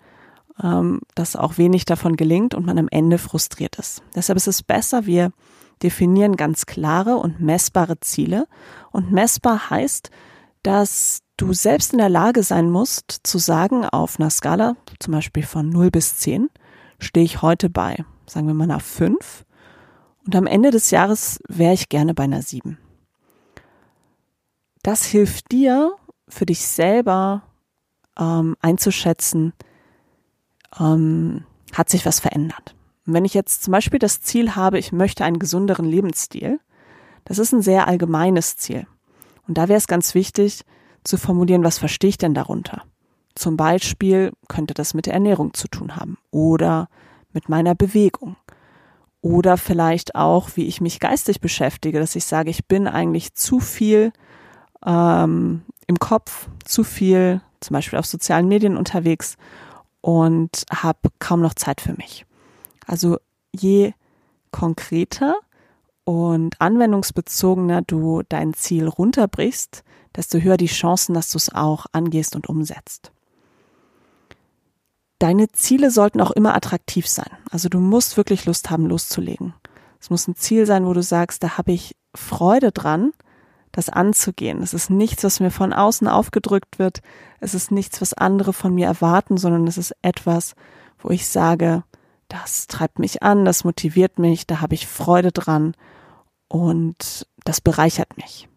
ähm, 0.62 1.00
dass 1.14 1.36
auch 1.36 1.58
wenig 1.58 1.84
davon 1.84 2.16
gelingt 2.16 2.54
und 2.54 2.66
man 2.66 2.78
am 2.78 2.88
Ende 2.90 3.18
frustriert 3.18 3.76
ist. 3.76 4.02
Deshalb 4.14 4.36
ist 4.36 4.46
es 4.46 4.62
besser, 4.62 5.06
wir 5.06 5.32
definieren 5.82 6.36
ganz 6.36 6.66
klare 6.66 7.16
und 7.16 7.40
messbare 7.40 8.00
Ziele. 8.00 8.46
Und 8.90 9.12
messbar 9.12 9.70
heißt, 9.70 10.10
dass 10.62 11.20
du 11.36 11.52
selbst 11.52 11.92
in 11.92 11.98
der 11.98 12.08
Lage 12.08 12.42
sein 12.42 12.70
musst 12.70 13.20
zu 13.22 13.38
sagen, 13.38 13.84
auf 13.84 14.18
einer 14.18 14.30
Skala, 14.30 14.76
zum 14.98 15.12
Beispiel 15.12 15.44
von 15.44 15.68
0 15.68 15.90
bis 15.90 16.18
10, 16.18 16.50
stehe 16.98 17.24
ich 17.24 17.42
heute 17.42 17.70
bei, 17.70 18.04
sagen 18.26 18.46
wir 18.46 18.54
mal 18.54 18.66
nach 18.66 18.82
5. 18.82 19.44
Und 20.26 20.36
am 20.36 20.46
Ende 20.46 20.70
des 20.70 20.90
Jahres 20.90 21.40
wäre 21.48 21.72
ich 21.72 21.88
gerne 21.88 22.14
bei 22.14 22.24
einer 22.24 22.42
7. 22.42 22.78
Das 24.82 25.04
hilft 25.04 25.50
dir, 25.52 25.94
für 26.28 26.44
dich 26.44 26.66
selber 26.66 27.42
ähm, 28.18 28.56
einzuschätzen, 28.60 29.52
ähm, 30.78 31.44
hat 31.72 31.88
sich 31.88 32.04
was 32.04 32.20
verändert. 32.20 32.74
Und 33.08 33.14
wenn 33.14 33.24
ich 33.24 33.32
jetzt 33.32 33.62
zum 33.64 33.72
Beispiel 33.72 33.98
das 33.98 34.20
Ziel 34.20 34.54
habe, 34.54 34.78
ich 34.78 34.92
möchte 34.92 35.24
einen 35.24 35.38
gesünderen 35.38 35.86
Lebensstil, 35.86 36.60
das 37.24 37.38
ist 37.38 37.52
ein 37.52 37.62
sehr 37.62 37.88
allgemeines 37.88 38.58
Ziel. 38.58 38.86
Und 39.46 39.56
da 39.56 39.66
wäre 39.68 39.78
es 39.78 39.86
ganz 39.86 40.14
wichtig 40.14 40.62
zu 41.04 41.16
formulieren, 41.16 41.64
was 41.64 41.78
verstehe 41.78 42.10
ich 42.10 42.18
denn 42.18 42.34
darunter? 42.34 42.82
Zum 43.34 43.56
Beispiel 43.56 44.32
könnte 44.46 44.74
das 44.74 44.92
mit 44.92 45.06
der 45.06 45.14
Ernährung 45.14 45.54
zu 45.54 45.68
tun 45.68 45.96
haben 45.96 46.18
oder 46.30 46.90
mit 47.32 47.48
meiner 47.48 47.74
Bewegung 47.74 48.36
oder 49.22 49.56
vielleicht 49.56 50.14
auch, 50.14 50.50
wie 50.56 50.66
ich 50.66 50.82
mich 50.82 51.00
geistig 51.00 51.40
beschäftige, 51.40 52.00
dass 52.00 52.14
ich 52.14 52.26
sage, 52.26 52.50
ich 52.50 52.66
bin 52.66 52.86
eigentlich 52.86 53.32
zu 53.32 53.58
viel 53.58 54.12
ähm, 54.84 55.62
im 55.86 55.98
Kopf, 55.98 56.50
zu 56.62 56.84
viel 56.84 57.40
zum 57.60 57.72
Beispiel 57.72 57.98
auf 57.98 58.06
sozialen 58.06 58.48
Medien 58.48 58.76
unterwegs 58.76 59.38
und 60.02 60.64
habe 60.70 61.08
kaum 61.18 61.40
noch 61.40 61.54
Zeit 61.54 61.80
für 61.80 61.94
mich. 61.94 62.26
Also 62.88 63.18
je 63.52 63.92
konkreter 64.50 65.36
und 66.04 66.60
anwendungsbezogener 66.60 67.82
du 67.82 68.22
dein 68.28 68.54
Ziel 68.54 68.88
runterbrichst, 68.88 69.84
desto 70.16 70.38
höher 70.38 70.56
die 70.56 70.66
Chancen, 70.66 71.14
dass 71.14 71.30
du 71.30 71.36
es 71.36 71.54
auch 71.54 71.86
angehst 71.92 72.34
und 72.34 72.48
umsetzt. 72.48 73.12
Deine 75.18 75.48
Ziele 75.48 75.90
sollten 75.90 76.20
auch 76.20 76.30
immer 76.30 76.54
attraktiv 76.54 77.06
sein. 77.06 77.30
Also 77.50 77.68
du 77.68 77.78
musst 77.78 78.16
wirklich 78.16 78.46
Lust 78.46 78.70
haben, 78.70 78.86
loszulegen. 78.86 79.52
Es 80.00 80.10
muss 80.10 80.26
ein 80.26 80.36
Ziel 80.36 80.64
sein, 80.64 80.86
wo 80.86 80.92
du 80.94 81.02
sagst, 81.02 81.42
da 81.42 81.58
habe 81.58 81.72
ich 81.72 81.94
Freude 82.14 82.72
dran, 82.72 83.12
das 83.72 83.90
anzugehen. 83.90 84.62
Es 84.62 84.72
ist 84.72 84.88
nichts, 84.90 85.24
was 85.24 85.40
mir 85.40 85.50
von 85.50 85.72
außen 85.74 86.08
aufgedrückt 86.08 86.78
wird. 86.78 87.00
Es 87.40 87.52
ist 87.52 87.70
nichts, 87.70 88.00
was 88.00 88.14
andere 88.14 88.52
von 88.52 88.74
mir 88.74 88.86
erwarten, 88.86 89.36
sondern 89.36 89.66
es 89.66 89.76
ist 89.76 89.94
etwas, 90.00 90.54
wo 90.98 91.10
ich 91.10 91.28
sage, 91.28 91.82
das 92.28 92.66
treibt 92.66 92.98
mich 92.98 93.22
an, 93.22 93.44
das 93.44 93.64
motiviert 93.64 94.18
mich, 94.18 94.46
da 94.46 94.60
habe 94.60 94.74
ich 94.74 94.86
Freude 94.86 95.32
dran 95.32 95.74
und 96.48 97.26
das 97.44 97.60
bereichert 97.60 98.16
mich. 98.16 98.48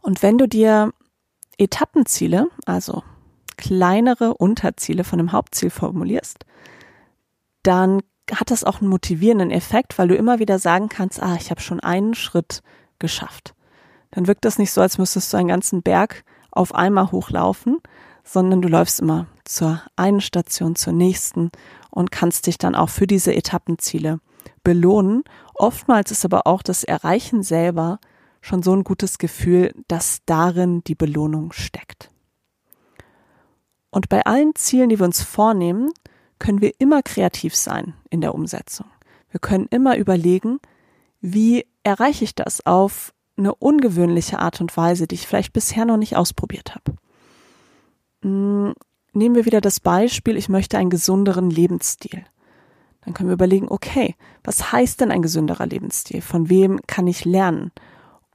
Und 0.00 0.22
wenn 0.22 0.38
du 0.38 0.46
dir 0.46 0.92
Etappenziele, 1.58 2.48
also 2.66 3.02
kleinere 3.56 4.34
Unterziele 4.34 5.04
von 5.04 5.18
dem 5.18 5.32
Hauptziel 5.32 5.70
formulierst, 5.70 6.44
dann 7.62 8.02
hat 8.32 8.50
das 8.50 8.64
auch 8.64 8.80
einen 8.80 8.90
motivierenden 8.90 9.50
Effekt, 9.50 9.98
weil 9.98 10.08
du 10.08 10.16
immer 10.16 10.38
wieder 10.38 10.58
sagen 10.58 10.88
kannst, 10.88 11.22
ah, 11.22 11.36
ich 11.38 11.50
habe 11.50 11.60
schon 11.60 11.80
einen 11.80 12.14
Schritt 12.14 12.62
geschafft. 12.98 13.54
Dann 14.10 14.26
wirkt 14.26 14.44
das 14.44 14.58
nicht 14.58 14.72
so, 14.72 14.80
als 14.80 14.98
müsstest 14.98 15.32
du 15.32 15.36
einen 15.36 15.48
ganzen 15.48 15.82
Berg 15.82 16.24
auf 16.50 16.74
einmal 16.74 17.10
hochlaufen, 17.10 17.78
sondern 18.22 18.62
du 18.62 18.68
läufst 18.68 19.00
immer 19.00 19.26
zur 19.44 19.82
einen 19.96 20.20
Station 20.20 20.74
zur 20.76 20.92
nächsten 20.92 21.50
und 21.90 22.10
kannst 22.10 22.46
dich 22.46 22.58
dann 22.58 22.74
auch 22.74 22.88
für 22.88 23.06
diese 23.06 23.34
Etappenziele 23.34 24.20
belohnen. 24.62 25.24
Oftmals 25.54 26.10
ist 26.10 26.24
aber 26.24 26.46
auch 26.46 26.62
das 26.62 26.84
Erreichen 26.84 27.42
selber 27.42 27.98
schon 28.40 28.62
so 28.62 28.74
ein 28.74 28.84
gutes 28.84 29.18
Gefühl, 29.18 29.72
dass 29.88 30.20
darin 30.26 30.82
die 30.84 30.94
Belohnung 30.94 31.52
steckt. 31.52 32.10
Und 33.90 34.08
bei 34.08 34.26
allen 34.26 34.54
Zielen, 34.54 34.88
die 34.88 34.98
wir 34.98 35.06
uns 35.06 35.22
vornehmen, 35.22 35.90
können 36.38 36.60
wir 36.60 36.72
immer 36.78 37.02
kreativ 37.02 37.54
sein 37.54 37.94
in 38.10 38.20
der 38.20 38.34
Umsetzung. 38.34 38.86
Wir 39.30 39.40
können 39.40 39.66
immer 39.70 39.96
überlegen, 39.96 40.58
wie 41.20 41.66
erreiche 41.84 42.24
ich 42.24 42.34
das 42.34 42.66
auf 42.66 43.14
eine 43.36 43.54
ungewöhnliche 43.54 44.38
Art 44.38 44.60
und 44.60 44.76
Weise, 44.76 45.06
die 45.06 45.14
ich 45.14 45.26
vielleicht 45.26 45.52
bisher 45.52 45.84
noch 45.84 45.96
nicht 45.96 46.16
ausprobiert 46.16 46.74
habe. 46.74 46.96
Hm, 49.14 49.18
nehmen 49.18 49.34
wir 49.34 49.46
wieder 49.46 49.60
das 49.60 49.80
Beispiel, 49.80 50.36
ich 50.36 50.48
möchte 50.48 50.78
einen 50.78 50.90
gesunderen 50.90 51.50
Lebensstil. 51.50 52.24
Dann 53.04 53.14
können 53.14 53.28
wir 53.28 53.34
überlegen, 53.34 53.68
okay, 53.68 54.14
was 54.42 54.72
heißt 54.72 55.00
denn 55.00 55.10
ein 55.10 55.22
gesünderer 55.22 55.66
Lebensstil? 55.66 56.22
Von 56.22 56.48
wem 56.48 56.80
kann 56.86 57.06
ich 57.06 57.24
lernen? 57.24 57.70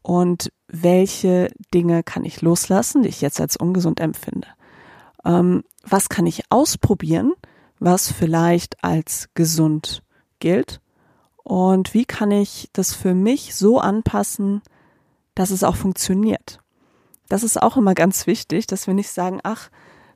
Und 0.01 0.51
welche 0.67 1.51
Dinge 1.73 2.03
kann 2.03 2.23
ich 2.23 2.41
loslassen, 2.41 3.03
die 3.03 3.09
ich 3.09 3.21
jetzt 3.21 3.41
als 3.41 3.57
ungesund 3.57 3.99
empfinde? 3.99 4.47
Ähm, 5.25 5.63
was 5.83 6.09
kann 6.09 6.25
ich 6.25 6.43
ausprobieren, 6.51 7.33
was 7.79 8.11
vielleicht 8.11 8.83
als 8.83 9.29
gesund 9.33 10.03
gilt? 10.39 10.81
Und 11.37 11.93
wie 11.93 12.05
kann 12.05 12.31
ich 12.31 12.69
das 12.73 12.93
für 12.93 13.15
mich 13.15 13.55
so 13.55 13.79
anpassen, 13.79 14.61
dass 15.33 15.49
es 15.49 15.63
auch 15.63 15.75
funktioniert? 15.75 16.59
Das 17.27 17.43
ist 17.43 17.61
auch 17.61 17.75
immer 17.77 17.95
ganz 17.95 18.27
wichtig, 18.27 18.67
dass 18.67 18.87
wir 18.87 18.93
nicht 18.93 19.09
sagen, 19.09 19.39
ach, 19.43 19.69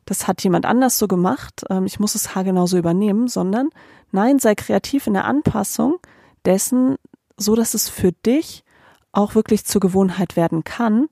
das 0.05 0.27
hat 0.27 0.43
jemand 0.43 0.65
anders 0.65 0.97
so 0.97 1.07
gemacht, 1.07 1.63
ähm, 1.69 1.85
ich 1.85 1.99
muss 1.99 2.15
es 2.15 2.35
haargenau 2.35 2.65
so 2.65 2.77
übernehmen, 2.77 3.27
sondern 3.27 3.69
nein, 4.11 4.39
sei 4.39 4.55
kreativ 4.55 5.07
in 5.07 5.13
der 5.13 5.25
Anpassung 5.25 5.97
dessen, 6.45 6.97
so 7.37 7.55
dass 7.55 7.73
es 7.73 7.89
für 7.89 8.11
dich 8.11 8.63
auch 9.11 9.35
wirklich 9.35 9.65
zur 9.65 9.81
Gewohnheit 9.81 10.35
werden 10.35 10.63
kann 10.63 11.07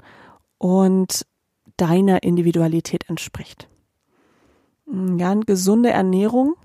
und 0.57 1.25
deiner 1.77 2.23
Individualität 2.23 3.09
entspricht. 3.09 3.67
Hm, 4.87 5.17
ja, 5.17 5.31
eine 5.31 5.45
gesunde 5.45 5.89
Ernährung 5.89 6.55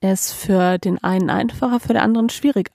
ist 0.00 0.32
für 0.32 0.78
den 0.78 1.02
einen 1.02 1.30
einfacher, 1.30 1.80
für 1.80 1.88
den 1.88 1.98
anderen 1.98 2.28
schwieriger. 2.28 2.72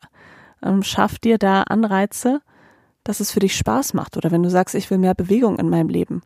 Ähm, 0.64 0.84
schaff 0.84 1.20
dir 1.20 1.38
da 1.38 1.64
Anreize, 1.64 2.42
dass 3.04 3.20
es 3.20 3.32
für 3.32 3.40
dich 3.40 3.56
Spaß 3.56 3.94
macht. 3.94 4.18
Oder 4.18 4.32
wenn 4.32 4.44
du 4.44 4.50
sagst, 4.50 4.76
ich 4.76 4.90
will 4.90 4.98
mehr 4.98 5.14
Bewegung 5.14 5.60
in 5.60 5.70
meinem 5.70 5.90
Leben, 5.90 6.22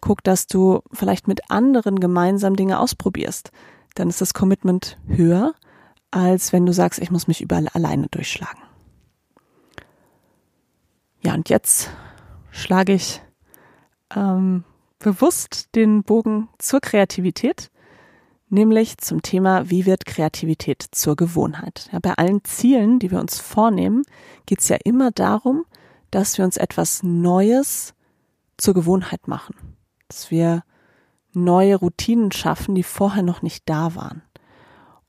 guck, 0.00 0.22
dass 0.22 0.46
du 0.46 0.82
vielleicht 0.92 1.28
mit 1.28 1.50
anderen 1.50 1.98
gemeinsam 1.98 2.56
Dinge 2.56 2.78
ausprobierst. 2.78 3.50
Dann 3.94 4.08
ist 4.08 4.20
das 4.20 4.34
Commitment 4.34 4.98
höher, 5.06 5.54
als 6.10 6.52
wenn 6.52 6.66
du 6.66 6.72
sagst, 6.72 7.00
ich 7.00 7.10
muss 7.10 7.26
mich 7.26 7.40
überall 7.40 7.68
alleine 7.68 8.08
durchschlagen. 8.08 8.62
Ja, 11.24 11.34
und 11.34 11.48
jetzt 11.48 11.90
schlage 12.50 12.92
ich 12.92 13.22
ähm, 14.14 14.64
bewusst 14.98 15.74
den 15.74 16.02
Bogen 16.02 16.48
zur 16.58 16.80
Kreativität, 16.80 17.70
nämlich 18.48 18.98
zum 18.98 19.22
Thema, 19.22 19.70
wie 19.70 19.86
wird 19.86 20.06
Kreativität 20.06 20.84
zur 20.90 21.16
Gewohnheit. 21.16 21.88
Ja, 21.92 21.98
bei 21.98 22.12
allen 22.14 22.44
Zielen, 22.44 22.98
die 22.98 23.10
wir 23.10 23.20
uns 23.20 23.40
vornehmen, 23.40 24.02
geht 24.46 24.60
es 24.60 24.68
ja 24.68 24.76
immer 24.84 25.10
darum, 25.10 25.64
dass 26.10 26.36
wir 26.38 26.44
uns 26.44 26.58
etwas 26.58 27.02
Neues 27.02 27.94
zur 28.56 28.74
Gewohnheit 28.74 29.26
machen 29.26 29.73
dass 30.14 30.30
wir 30.30 30.62
neue 31.32 31.74
Routinen 31.74 32.30
schaffen, 32.30 32.76
die 32.76 32.84
vorher 32.84 33.24
noch 33.24 33.42
nicht 33.42 33.68
da 33.68 33.96
waren. 33.96 34.22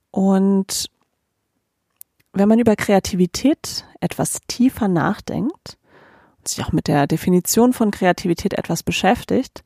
Und 0.09 0.89
wenn 2.33 2.49
man 2.49 2.59
über 2.59 2.75
Kreativität 2.75 3.85
etwas 3.99 4.39
tiefer 4.47 4.87
nachdenkt 4.87 5.77
und 6.39 6.47
sich 6.47 6.63
auch 6.63 6.71
mit 6.71 6.87
der 6.87 7.05
Definition 7.05 7.71
von 7.71 7.91
Kreativität 7.91 8.53
etwas 8.53 8.81
beschäftigt, 8.81 9.63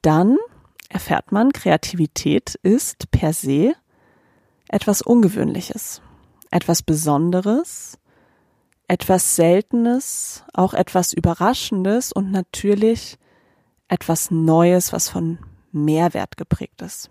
dann 0.00 0.36
erfährt 0.88 1.32
man, 1.32 1.52
Kreativität 1.52 2.54
ist 2.62 3.10
per 3.10 3.32
se 3.32 3.74
etwas 4.68 5.02
Ungewöhnliches, 5.02 6.00
etwas 6.50 6.82
Besonderes, 6.82 7.98
etwas 8.86 9.34
Seltenes, 9.34 10.44
auch 10.54 10.72
etwas 10.72 11.12
Überraschendes 11.12 12.12
und 12.12 12.30
natürlich 12.30 13.18
etwas 13.92 14.30
Neues, 14.30 14.90
was 14.94 15.10
von 15.10 15.38
Mehrwert 15.70 16.38
geprägt 16.38 16.80
ist. 16.80 17.10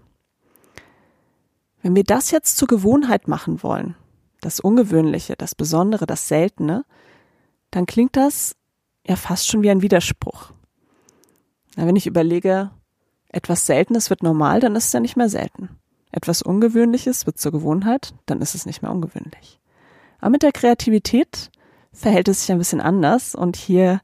Wenn 1.83 1.95
wir 1.95 2.03
das 2.03 2.31
jetzt 2.31 2.57
zur 2.57 2.67
Gewohnheit 2.67 3.27
machen 3.27 3.61
wollen, 3.61 3.95
das 4.41 4.59
Ungewöhnliche, 4.59 5.35
das 5.35 5.53
Besondere, 5.53 6.07
das 6.07 6.27
Seltene, 6.27 6.83
dann 7.69 7.85
klingt 7.85 8.17
das 8.17 8.55
ja 9.05 9.15
fast 9.15 9.47
schon 9.47 9.61
wie 9.61 9.69
ein 9.69 9.83
Widerspruch. 9.83 10.53
Na, 11.75 11.85
wenn 11.85 11.95
ich 11.95 12.07
überlege, 12.07 12.71
etwas 13.29 13.67
Seltenes 13.67 14.09
wird 14.09 14.23
normal, 14.23 14.59
dann 14.59 14.75
ist 14.75 14.87
es 14.87 14.93
ja 14.93 14.99
nicht 14.99 15.15
mehr 15.15 15.29
selten. 15.29 15.69
Etwas 16.11 16.41
Ungewöhnliches 16.41 17.27
wird 17.27 17.37
zur 17.37 17.51
Gewohnheit, 17.51 18.15
dann 18.25 18.41
ist 18.41 18.55
es 18.55 18.65
nicht 18.65 18.81
mehr 18.81 18.91
ungewöhnlich. 18.91 19.59
Aber 20.19 20.31
mit 20.31 20.41
der 20.41 20.51
Kreativität 20.51 21.51
verhält 21.93 22.27
es 22.27 22.41
sich 22.41 22.51
ein 22.51 22.57
bisschen 22.57 22.81
anders 22.81 23.35
und 23.35 23.55
hier 23.55 24.01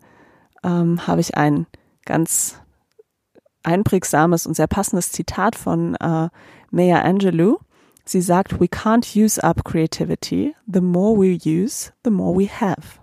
ähm, 0.64 1.08
habe 1.08 1.22
ich 1.22 1.36
ein 1.38 1.66
ganz 2.06 2.60
einprägsames 3.64 4.46
und 4.48 4.56
sehr 4.56 4.68
passendes 4.68 5.12
Zitat 5.12 5.56
von 5.56 5.96
äh, 5.96 6.30
Maya 6.72 7.02
Angelou. 7.02 7.58
Sie 8.06 8.22
sagt, 8.22 8.60
we 8.60 8.68
can't 8.68 9.16
use 9.16 9.42
up 9.44 9.64
creativity. 9.66 10.56
The 10.66 10.82
more 10.82 11.18
we 11.20 11.38
use, 11.44 11.92
the 12.04 12.12
more 12.12 12.38
we 12.38 12.48
have. 12.48 13.00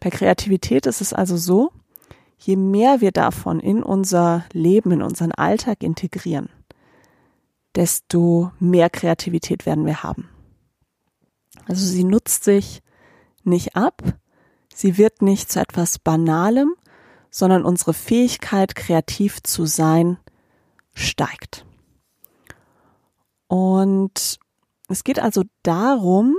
Bei 0.00 0.10
Kreativität 0.10 0.86
ist 0.86 1.00
es 1.00 1.12
also 1.12 1.36
so, 1.36 1.70
je 2.38 2.56
mehr 2.56 3.00
wir 3.00 3.12
davon 3.12 3.60
in 3.60 3.82
unser 3.82 4.44
Leben, 4.52 4.92
in 4.92 5.02
unseren 5.02 5.32
Alltag 5.32 5.82
integrieren, 5.82 6.48
desto 7.74 8.50
mehr 8.58 8.88
Kreativität 8.88 9.66
werden 9.66 9.84
wir 9.84 10.02
haben. 10.02 10.28
Also 11.66 11.86
sie 11.86 12.04
nutzt 12.04 12.44
sich 12.44 12.82
nicht 13.44 13.76
ab, 13.76 14.02
sie 14.74 14.96
wird 14.96 15.22
nicht 15.22 15.52
zu 15.52 15.60
etwas 15.60 15.98
Banalem, 15.98 16.74
sondern 17.30 17.64
unsere 17.64 17.94
Fähigkeit, 17.94 18.74
kreativ 18.74 19.42
zu 19.42 19.66
sein, 19.66 20.18
steigt. 20.94 21.64
Und 23.46 24.38
es 24.88 25.04
geht 25.04 25.20
also 25.20 25.44
darum, 25.62 26.36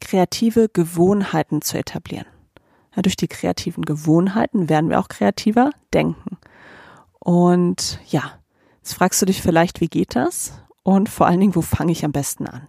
kreative 0.00 0.68
Gewohnheiten 0.68 1.62
zu 1.62 1.78
etablieren. 1.78 2.26
Ja, 2.94 3.02
durch 3.02 3.16
die 3.16 3.28
kreativen 3.28 3.84
Gewohnheiten 3.84 4.68
werden 4.68 4.90
wir 4.90 5.00
auch 5.00 5.08
kreativer 5.08 5.70
denken. 5.92 6.38
Und 7.18 7.98
ja, 8.06 8.38
jetzt 8.76 8.94
fragst 8.94 9.20
du 9.20 9.26
dich 9.26 9.42
vielleicht, 9.42 9.80
wie 9.80 9.88
geht 9.88 10.14
das? 10.14 10.52
Und 10.82 11.08
vor 11.08 11.26
allen 11.26 11.40
Dingen, 11.40 11.54
wo 11.54 11.62
fange 11.62 11.92
ich 11.92 12.04
am 12.04 12.12
besten 12.12 12.46
an? 12.46 12.68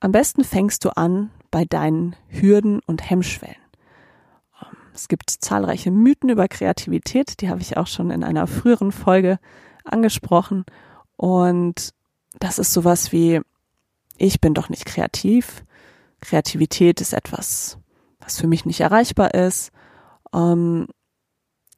Am 0.00 0.12
besten 0.12 0.44
fängst 0.44 0.84
du 0.84 0.96
an 0.96 1.30
bei 1.50 1.66
deinen 1.66 2.16
Hürden 2.28 2.80
und 2.86 3.08
Hemmschwellen. 3.08 3.59
Es 4.94 5.08
gibt 5.08 5.30
zahlreiche 5.30 5.90
Mythen 5.90 6.30
über 6.30 6.48
Kreativität, 6.48 7.40
die 7.40 7.48
habe 7.48 7.60
ich 7.60 7.76
auch 7.76 7.86
schon 7.86 8.10
in 8.10 8.24
einer 8.24 8.46
früheren 8.46 8.92
Folge 8.92 9.38
angesprochen. 9.84 10.64
Und 11.16 11.94
das 12.38 12.58
ist 12.58 12.72
sowas 12.72 13.12
wie, 13.12 13.40
ich 14.16 14.40
bin 14.40 14.54
doch 14.54 14.68
nicht 14.68 14.84
kreativ. 14.84 15.64
Kreativität 16.20 17.00
ist 17.00 17.14
etwas, 17.14 17.78
was 18.20 18.38
für 18.38 18.46
mich 18.46 18.66
nicht 18.66 18.80
erreichbar 18.80 19.34
ist. 19.34 19.70
Ähm, 20.34 20.88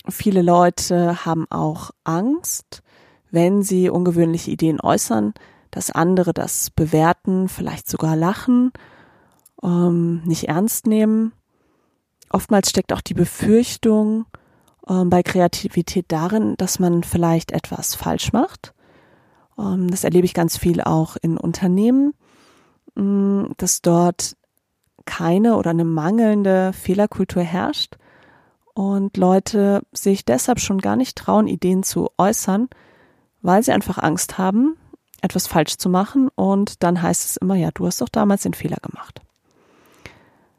viele 0.08 0.42
Leute 0.42 1.24
haben 1.24 1.46
auch 1.50 1.90
Angst, 2.04 2.82
wenn 3.30 3.62
sie 3.62 3.88
ungewöhnliche 3.88 4.50
Ideen 4.50 4.80
äußern, 4.80 5.32
dass 5.70 5.90
andere 5.90 6.34
das 6.34 6.70
bewerten, 6.70 7.48
vielleicht 7.48 7.88
sogar 7.88 8.16
lachen, 8.16 8.72
ähm, 9.62 10.22
nicht 10.24 10.48
ernst 10.48 10.86
nehmen 10.86 11.32
oftmals 12.32 12.70
steckt 12.70 12.92
auch 12.92 13.00
die 13.00 13.14
Befürchtung 13.14 14.26
ähm, 14.88 15.10
bei 15.10 15.22
Kreativität 15.22 16.06
darin, 16.08 16.54
dass 16.56 16.78
man 16.78 17.02
vielleicht 17.02 17.52
etwas 17.52 17.94
falsch 17.94 18.32
macht. 18.32 18.74
Ähm, 19.58 19.90
das 19.90 20.04
erlebe 20.04 20.24
ich 20.24 20.34
ganz 20.34 20.56
viel 20.56 20.80
auch 20.80 21.16
in 21.20 21.36
Unternehmen, 21.36 22.14
mh, 22.94 23.02
mm, 23.04 23.54
dass 23.56 23.82
dort 23.82 24.36
keine 25.04 25.56
oder 25.56 25.70
eine 25.70 25.84
mangelnde 25.84 26.72
Fehlerkultur 26.72 27.42
herrscht 27.42 27.96
und 28.74 29.16
Leute 29.16 29.82
sich 29.92 30.24
deshalb 30.24 30.60
schon 30.60 30.78
gar 30.78 30.96
nicht 30.96 31.16
trauen, 31.16 31.46
Ideen 31.46 31.82
zu 31.82 32.10
äußern, 32.18 32.68
weil 33.42 33.62
sie 33.62 33.72
einfach 33.72 33.98
Angst 33.98 34.38
haben, 34.38 34.76
etwas 35.20 35.46
falsch 35.46 35.76
zu 35.76 35.88
machen 35.88 36.28
und 36.34 36.82
dann 36.82 37.02
heißt 37.02 37.24
es 37.24 37.36
immer, 37.36 37.56
ja, 37.56 37.70
du 37.72 37.86
hast 37.86 38.00
doch 38.00 38.08
damals 38.08 38.42
den 38.42 38.54
Fehler 38.54 38.78
gemacht. 38.80 39.20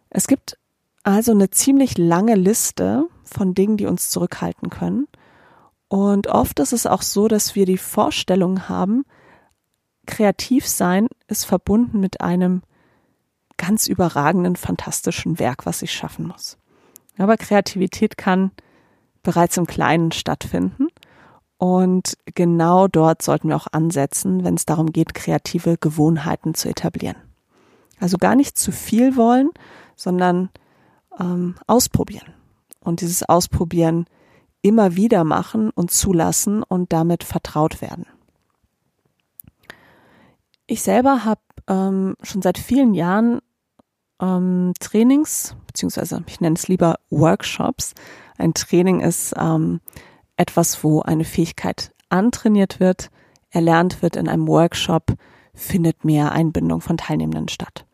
Es 0.09 0.27
gibt 0.27 0.57
also 1.03 1.31
eine 1.31 1.49
ziemlich 1.49 1.97
lange 1.97 2.35
Liste 2.35 3.07
von 3.23 3.53
Dingen, 3.53 3.77
die 3.77 3.85
uns 3.85 4.09
zurückhalten 4.09 4.69
können. 4.69 5.07
Und 5.87 6.27
oft 6.27 6.59
ist 6.59 6.73
es 6.73 6.85
auch 6.85 7.01
so, 7.01 7.27
dass 7.27 7.55
wir 7.55 7.65
die 7.65 7.77
Vorstellung 7.77 8.67
haben, 8.67 9.05
kreativ 10.05 10.67
sein 10.67 11.07
ist 11.27 11.45
verbunden 11.45 11.99
mit 11.99 12.21
einem 12.21 12.61
ganz 13.57 13.87
überragenden, 13.87 14.55
fantastischen 14.55 15.39
Werk, 15.39 15.65
was 15.65 15.81
ich 15.81 15.93
schaffen 15.93 16.27
muss. 16.27 16.57
Aber 17.17 17.37
Kreativität 17.37 18.17
kann 18.17 18.51
bereits 19.21 19.57
im 19.57 19.67
Kleinen 19.67 20.11
stattfinden. 20.11 20.87
Und 21.57 22.17
genau 22.33 22.87
dort 22.87 23.21
sollten 23.21 23.49
wir 23.49 23.55
auch 23.55 23.67
ansetzen, 23.71 24.43
wenn 24.43 24.55
es 24.55 24.65
darum 24.65 24.91
geht, 24.91 25.13
kreative 25.13 25.77
Gewohnheiten 25.77 26.55
zu 26.55 26.67
etablieren. 26.67 27.15
Also 27.99 28.17
gar 28.17 28.35
nicht 28.35 28.57
zu 28.57 28.71
viel 28.71 29.15
wollen, 29.15 29.49
sondern 29.95 30.49
ähm, 31.19 31.55
ausprobieren. 31.67 32.33
Und 32.79 33.01
dieses 33.01 33.23
Ausprobieren 33.23 34.05
immer 34.61 34.95
wieder 34.95 35.23
machen 35.23 35.69
und 35.69 35.91
zulassen 35.91 36.63
und 36.63 36.93
damit 36.93 37.23
vertraut 37.23 37.81
werden. 37.81 38.05
Ich 40.65 40.81
selber 40.81 41.25
habe 41.25 41.41
ähm, 41.67 42.15
schon 42.23 42.41
seit 42.41 42.57
vielen 42.57 42.93
Jahren 42.93 43.41
ähm, 44.21 44.73
Trainings, 44.79 45.55
beziehungsweise 45.67 46.23
ich 46.27 46.39
nenne 46.39 46.55
es 46.55 46.67
lieber 46.67 46.95
Workshops. 47.09 47.93
Ein 48.37 48.53
Training 48.53 49.01
ist 49.01 49.33
ähm, 49.37 49.81
etwas, 50.37 50.83
wo 50.83 51.01
eine 51.01 51.25
Fähigkeit 51.25 51.93
antrainiert 52.09 52.79
wird, 52.79 53.09
erlernt 53.49 54.01
wird 54.01 54.15
in 54.15 54.27
einem 54.27 54.47
Workshop, 54.47 55.13
findet 55.53 56.05
mehr 56.05 56.31
Einbindung 56.31 56.81
von 56.81 56.97
Teilnehmenden 56.97 57.49
statt. 57.49 57.85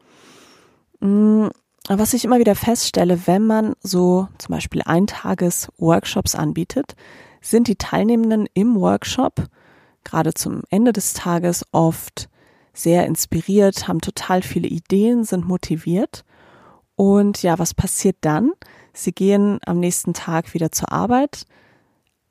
Was 1.92 2.14
ich 2.14 2.24
immer 2.24 2.38
wieder 2.38 2.54
feststelle, 2.54 3.26
wenn 3.26 3.48
man 3.48 3.74
so 3.82 4.28
zum 4.38 4.54
Beispiel 4.54 4.84
Eintages-Workshops 4.86 6.36
anbietet, 6.36 6.96
sind 7.42 7.68
die 7.68 7.78
Teilnehmenden 7.78 8.48
im 8.54 8.76
Workshop 8.76 9.50
gerade 10.04 10.36
zum 10.36 10.62
Ende 10.70 10.94
des 10.94 11.14
Tages 11.14 11.66
oft 11.72 12.30
sehr 12.74 13.08
inspiriert, 13.08 13.88
haben 13.88 14.02
total 14.02 14.44
viele 14.44 14.68
Ideen, 14.68 15.24
sind 15.24 15.48
motiviert. 15.48 16.26
Und 16.96 17.42
ja, 17.42 17.58
was 17.58 17.74
passiert 17.74 18.18
dann? 18.22 18.52
Sie 18.94 19.12
gehen 19.12 19.60
am 19.66 19.80
nächsten 19.80 20.14
Tag 20.14 20.54
wieder 20.54 20.72
zur 20.72 20.92
Arbeit, 20.92 21.48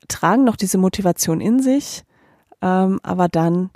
tragen 0.07 0.45
noch 0.45 0.55
diese 0.55 0.77
Motivation 0.77 1.41
in 1.41 1.61
sich, 1.61 2.05
ähm, 2.61 3.01
aber 3.03 3.27
dann 3.27 3.71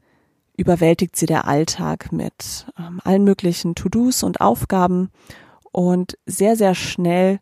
überwältigt 0.56 1.18
sie 1.18 1.26
der 1.26 1.46
Alltag 1.46 2.14
mit 2.14 2.68
ähm, 2.80 3.02
allen 3.04 3.26
möglichen 3.26 3.76
To-Dos 3.76 4.24
und 4.24 4.40
Aufgaben 4.40 5.10
und 5.74 6.18
sehr, 6.26 6.56
sehr 6.56 6.76
schnell 6.76 7.40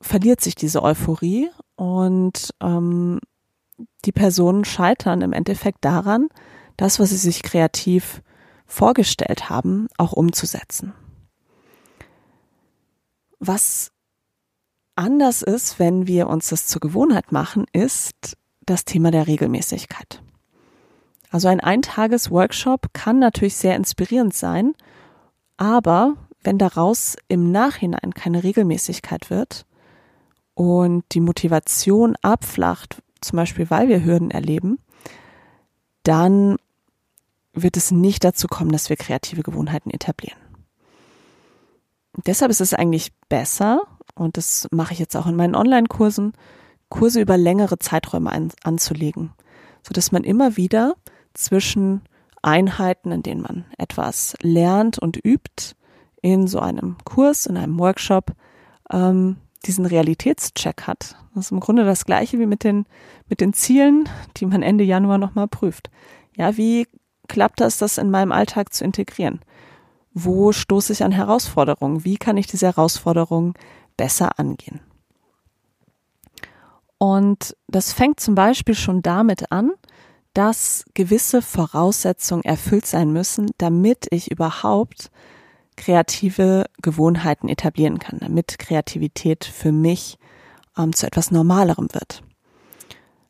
verliert 0.00 0.40
sich 0.40 0.54
diese 0.54 0.82
Euphorie 0.82 1.50
und 1.74 2.54
ähm, 2.60 3.18
die 4.04 4.12
Personen 4.12 4.64
scheitern 4.64 5.22
im 5.22 5.32
Endeffekt 5.32 5.84
daran, 5.84 6.28
das, 6.76 7.00
was 7.00 7.10
sie 7.10 7.16
sich 7.16 7.42
kreativ 7.42 8.22
vorgestellt 8.66 9.48
haben, 9.48 9.88
auch 9.96 10.12
umzusetzen. 10.12 10.92
Was 13.38 13.92
anders 14.94 15.42
ist, 15.42 15.78
wenn 15.78 16.06
wir 16.06 16.28
uns 16.28 16.48
das 16.48 16.66
zur 16.66 16.80
Gewohnheit 16.80 17.32
machen, 17.32 17.66
ist 17.72 18.36
das 18.66 18.84
Thema 18.84 19.10
der 19.10 19.26
Regelmäßigkeit. 19.26 20.22
Also 21.30 21.48
ein 21.48 21.60
Eintages-Workshop 21.60 22.92
kann 22.92 23.18
natürlich 23.18 23.56
sehr 23.56 23.76
inspirierend 23.76 24.34
sein, 24.34 24.74
aber 25.56 26.16
wenn 26.46 26.58
daraus 26.58 27.16
im 27.28 27.50
Nachhinein 27.50 28.14
keine 28.14 28.44
Regelmäßigkeit 28.44 29.30
wird 29.30 29.66
und 30.54 31.04
die 31.12 31.20
Motivation 31.20 32.16
abflacht, 32.22 33.02
zum 33.20 33.36
Beispiel 33.36 33.68
weil 33.68 33.88
wir 33.88 34.04
Hürden 34.04 34.30
erleben, 34.30 34.78
dann 36.04 36.56
wird 37.52 37.76
es 37.76 37.90
nicht 37.90 38.22
dazu 38.22 38.46
kommen, 38.46 38.70
dass 38.70 38.88
wir 38.88 38.96
kreative 38.96 39.42
Gewohnheiten 39.42 39.90
etablieren. 39.90 40.38
Deshalb 42.26 42.50
ist 42.50 42.60
es 42.60 42.74
eigentlich 42.74 43.12
besser, 43.28 43.80
und 44.14 44.36
das 44.36 44.68
mache 44.70 44.92
ich 44.92 44.98
jetzt 44.98 45.16
auch 45.16 45.26
in 45.26 45.36
meinen 45.36 45.56
Online-Kursen, 45.56 46.32
Kurse 46.88 47.20
über 47.20 47.36
längere 47.36 47.78
Zeiträume 47.78 48.30
ein, 48.30 48.52
anzulegen, 48.62 49.32
sodass 49.82 50.12
man 50.12 50.22
immer 50.22 50.56
wieder 50.56 50.94
zwischen 51.34 52.02
Einheiten, 52.40 53.10
in 53.10 53.22
denen 53.24 53.42
man 53.42 53.64
etwas 53.76 54.36
lernt 54.40 54.98
und 54.98 55.16
übt, 55.24 55.74
in 56.32 56.48
so 56.48 56.58
einem 56.58 56.96
Kurs, 57.04 57.46
in 57.46 57.56
einem 57.56 57.78
Workshop, 57.78 58.32
ähm, 58.90 59.36
diesen 59.64 59.86
Realitätscheck 59.86 60.82
hat. 60.82 61.16
Das 61.34 61.46
ist 61.46 61.50
im 61.52 61.60
Grunde 61.60 61.84
das 61.84 62.04
Gleiche 62.04 62.38
wie 62.40 62.46
mit 62.46 62.64
den, 62.64 62.86
mit 63.28 63.40
den 63.40 63.52
Zielen, 63.52 64.08
die 64.36 64.46
man 64.46 64.62
Ende 64.62 64.82
Januar 64.82 65.18
nochmal 65.18 65.46
prüft. 65.46 65.90
Ja, 66.36 66.56
wie 66.56 66.88
klappt 67.28 67.60
das, 67.60 67.78
das 67.78 67.98
in 67.98 68.10
meinem 68.10 68.32
Alltag 68.32 68.74
zu 68.74 68.84
integrieren? 68.84 69.40
Wo 70.14 70.50
stoße 70.50 70.92
ich 70.92 71.04
an 71.04 71.12
Herausforderungen? 71.12 72.04
Wie 72.04 72.16
kann 72.16 72.36
ich 72.36 72.48
diese 72.48 72.66
Herausforderungen 72.66 73.54
besser 73.96 74.38
angehen? 74.38 74.80
Und 76.98 77.56
das 77.68 77.92
fängt 77.92 78.18
zum 78.18 78.34
Beispiel 78.34 78.74
schon 78.74 79.02
damit 79.02 79.52
an, 79.52 79.70
dass 80.34 80.84
gewisse 80.94 81.40
Voraussetzungen 81.40 82.44
erfüllt 82.44 82.86
sein 82.86 83.12
müssen, 83.12 83.50
damit 83.58 84.06
ich 84.10 84.30
überhaupt 84.30 85.10
kreative 85.76 86.66
Gewohnheiten 86.82 87.48
etablieren 87.48 87.98
kann, 87.98 88.18
damit 88.20 88.58
Kreativität 88.58 89.44
für 89.44 89.72
mich 89.72 90.18
ähm, 90.76 90.92
zu 90.94 91.06
etwas 91.06 91.30
Normalerem 91.30 91.88
wird. 91.92 92.22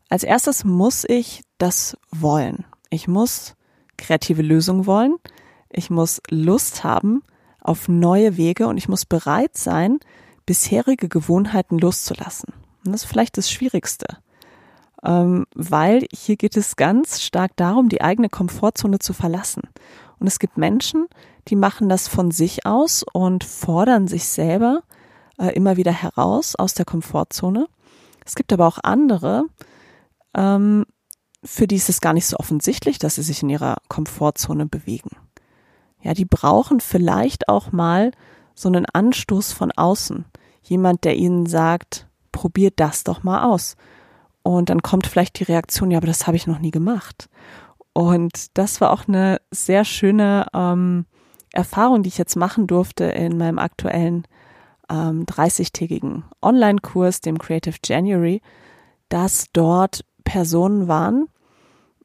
Als 0.09 0.23
erstes 0.23 0.65
muss 0.65 1.05
ich 1.05 1.43
das 1.59 1.97
wollen. 2.13 2.65
Ich 2.91 3.09
muss 3.09 3.55
kreative 3.97 4.43
Lösungen 4.43 4.87
wollen. 4.87 5.17
Ich 5.71 5.91
muss 5.91 6.23
Lust 6.31 6.85
haben 6.85 7.23
auf 7.61 7.89
neue 7.89 8.37
Wege 8.37 8.69
und 8.69 8.77
ich 8.77 8.89
muss 8.89 9.05
bereit 9.05 9.57
sein, 9.57 9.99
bisherige 10.47 11.09
Gewohnheiten 11.09 11.79
loszulassen. 11.79 12.55
Und 12.85 12.93
das 12.93 13.03
ist 13.03 13.11
vielleicht 13.11 13.37
das 13.37 13.51
Schwierigste, 13.51 14.19
ähm, 15.05 15.47
weil 15.55 16.07
hier 16.13 16.37
geht 16.37 16.57
es 16.57 16.77
ganz 16.77 17.23
stark 17.23 17.53
darum, 17.57 17.89
die 17.89 18.03
eigene 18.03 18.29
Komfortzone 18.29 18.99
zu 18.99 19.13
verlassen. 19.13 19.63
Und 20.19 20.27
es 20.27 20.39
gibt 20.39 20.57
Menschen, 20.57 21.07
die 21.49 21.57
machen 21.57 21.89
das 21.89 22.09
von 22.09 22.31
sich 22.31 22.67
aus 22.67 23.05
und 23.13 23.45
fordern 23.45 24.09
sich 24.09 24.27
selber 24.29 24.83
äh, 25.39 25.49
immer 25.55 25.77
wieder 25.77 25.93
heraus 25.93 26.57
aus 26.57 26.75
der 26.75 26.85
Komfortzone. 26.85 27.69
Es 28.25 28.35
gibt 28.35 28.53
aber 28.53 28.67
auch 28.67 28.79
andere, 28.83 29.45
ähm, 30.35 30.87
für 31.45 31.67
die 31.67 31.77
ist 31.77 31.89
es 31.89 32.01
gar 32.01 32.13
nicht 32.13 32.27
so 32.27 32.39
offensichtlich, 32.39 32.99
dass 32.99 33.17
sie 33.17 33.23
sich 33.23 33.43
in 33.43 33.51
ihrer 33.51 33.77
Komfortzone 33.89 34.67
bewegen. 34.67 35.11
Ja, 36.03 36.15
die 36.15 36.25
brauchen 36.25 36.81
vielleicht 36.81 37.49
auch 37.49 37.73
mal 37.73 38.13
so 38.55 38.69
einen 38.69 38.87
Anstoß 38.87 39.53
von 39.53 39.71
außen. 39.71 40.25
Jemand, 40.63 41.05
der 41.05 41.17
ihnen 41.17 41.47
sagt, 41.47 42.09
probiert 42.33 42.75
das 42.81 43.05
doch 43.05 43.23
mal 43.23 43.45
aus. 43.45 43.77
Und 44.47 44.71
dann 44.71 44.81
kommt 44.81 45.09
vielleicht 45.09 45.41
die 45.41 45.43
Reaktion, 45.43 45.91
ja, 45.91 45.99
aber 45.99 46.07
das 46.07 46.29
habe 46.29 46.37
ich 46.37 46.47
noch 46.47 46.61
nie 46.61 46.71
gemacht. 46.71 47.29
Und 47.93 48.57
das 48.57 48.81
war 48.81 48.93
auch 48.93 49.09
eine 49.09 49.41
sehr 49.51 49.85
schöne 49.85 50.47
ähm, 50.55 51.05
Erfahrung, 51.53 52.05
die 52.05 52.11
ich 52.11 52.17
jetzt 52.17 52.37
machen 52.37 52.69
durfte 52.69 53.07
in 53.07 53.39
meinem 53.39 53.59
aktuellen 53.59 54.25
ähm, 54.89 55.27
30-tägigen 55.27 56.23
Online-Kurs, 56.43 57.23
dem 57.23 57.39
Creative 57.39 57.75
January, 57.85 58.41
dass 59.09 59.47
dort 59.53 60.05
Personen 60.23 60.87
waren, 60.87 61.27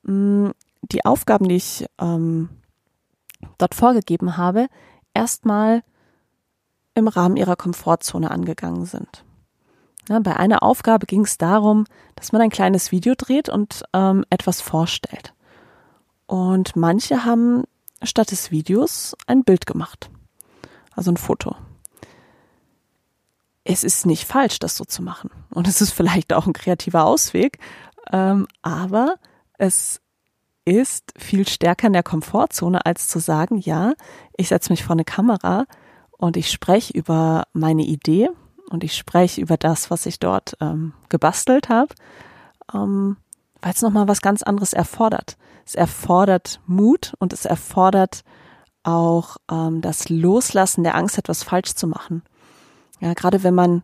mh, 0.02 0.48
mm, 0.48 0.52
die 0.92 1.06
Aufgaben, 1.06 1.48
die 1.48 1.58
ich 1.58 1.86
ähm, 2.00 2.50
dort 3.60 3.76
vorgegeben 3.76 4.36
habe, 4.36 4.66
erstmal 5.14 5.84
im 6.96 7.08
Rahmen 7.08 7.38
ihrer 7.38 7.56
Komfortzone 7.56 8.32
angegangen 8.32 8.86
sind. 8.86 9.26
Ja, 10.10 10.20
bei 10.20 10.36
einer 10.36 10.64
Aufgabe 10.64 11.06
ging 11.06 11.22
es 11.22 11.38
darum, 11.38 11.86
dass 12.16 12.32
man 12.32 12.42
ein 12.42 12.50
kleines 12.50 12.92
Video 12.92 13.14
dreht 13.16 13.50
und 13.50 13.84
ähm, 13.94 14.26
etwas 14.30 14.62
vorstellt. 14.62 15.34
Und 16.26 16.76
manche 16.76 17.24
haben 17.26 17.64
statt 18.04 18.32
des 18.32 18.52
Videos 18.52 19.16
ein 19.28 19.44
Bild 19.44 19.66
gemacht. 19.66 20.10
Also 20.96 21.12
ein 21.12 21.18
Foto. 21.18 21.56
Es 23.64 23.84
ist 23.84 24.06
nicht 24.06 24.26
falsch, 24.26 24.60
das 24.60 24.76
so 24.76 24.86
zu 24.86 25.04
machen. 25.04 25.30
Und 25.52 25.68
es 25.68 25.82
ist 25.82 25.92
vielleicht 25.92 26.34
auch 26.34 26.48
ein 26.48 26.54
kreativer 26.54 27.06
Ausweg. 27.06 27.60
Ähm, 28.12 28.48
aber 28.64 29.16
es 29.58 30.02
ist 30.66 31.14
viel 31.18 31.48
stärker 31.48 31.88
in 31.88 31.94
der 31.94 32.04
Komfortzone, 32.04 32.86
als 32.86 33.08
zu 33.08 33.20
sagen, 33.20 33.58
ja, 33.58 33.94
ich 34.36 34.48
setze 34.48 34.72
mich 34.72 34.84
vor 34.84 34.94
eine 34.94 35.06
Kamera 35.06 35.66
und 36.12 36.38
ich 36.38 36.50
spreche 36.50 36.94
über 36.94 37.44
meine 37.54 37.84
Idee 37.84 38.30
und 38.72 38.84
ich 38.84 38.96
spreche 38.96 39.42
über 39.42 39.58
das, 39.58 39.92
was 39.92 40.06
ich 40.06 40.20
dort 40.20 40.56
ähm, 40.62 40.94
gebastelt 41.10 41.70
habe, 41.70 41.94
ähm, 42.74 43.18
weil 43.62 43.74
es 43.74 43.82
nochmal 43.82 44.08
was 44.08 44.22
ganz 44.22 44.42
anderes 44.44 44.74
erfordert. 44.74 45.38
Es 45.66 45.76
erfordert 45.76 46.60
Mut 46.66 47.14
und 47.20 47.34
es 47.34 47.46
erfordert 47.46 48.24
auch 48.84 49.38
ähm, 49.52 49.82
das 49.82 50.10
Loslassen 50.10 50.84
der 50.84 50.96
Angst, 50.96 51.18
etwas 51.18 51.44
falsch 51.44 51.74
zu 51.74 51.88
machen. 51.88 52.24
Ja, 53.00 53.14
gerade 53.14 53.44
wenn 53.44 53.56
man 53.56 53.84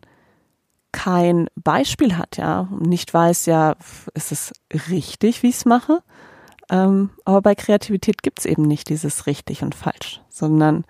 kein 0.90 1.48
Beispiel 1.54 2.16
hat, 2.16 2.38
ja, 2.38 2.68
nicht 2.80 3.12
weiß, 3.12 3.46
ja, 3.46 3.76
ist 4.14 4.32
es 4.32 4.52
richtig, 4.88 5.42
wie 5.42 5.48
ich 5.48 5.56
es 5.56 5.64
mache? 5.64 6.02
Ähm, 6.70 7.10
aber 7.24 7.42
bei 7.42 7.54
Kreativität 7.54 8.22
gibt 8.22 8.40
es 8.40 8.46
eben 8.46 8.62
nicht 8.62 8.88
dieses 8.88 9.26
richtig 9.26 9.62
und 9.62 9.74
falsch, 9.74 10.22
sondern 10.28 10.84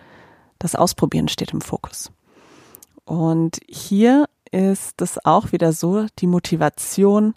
das 0.58 0.74
Ausprobieren 0.74 1.28
steht 1.28 1.52
im 1.52 1.61
Fokus. 1.61 2.11
Und 3.09 3.61
hier 3.66 4.29
ist 4.51 5.01
es 5.01 5.25
auch 5.25 5.53
wieder 5.53 5.73
so, 5.73 6.05
die 6.18 6.27
Motivation 6.27 7.33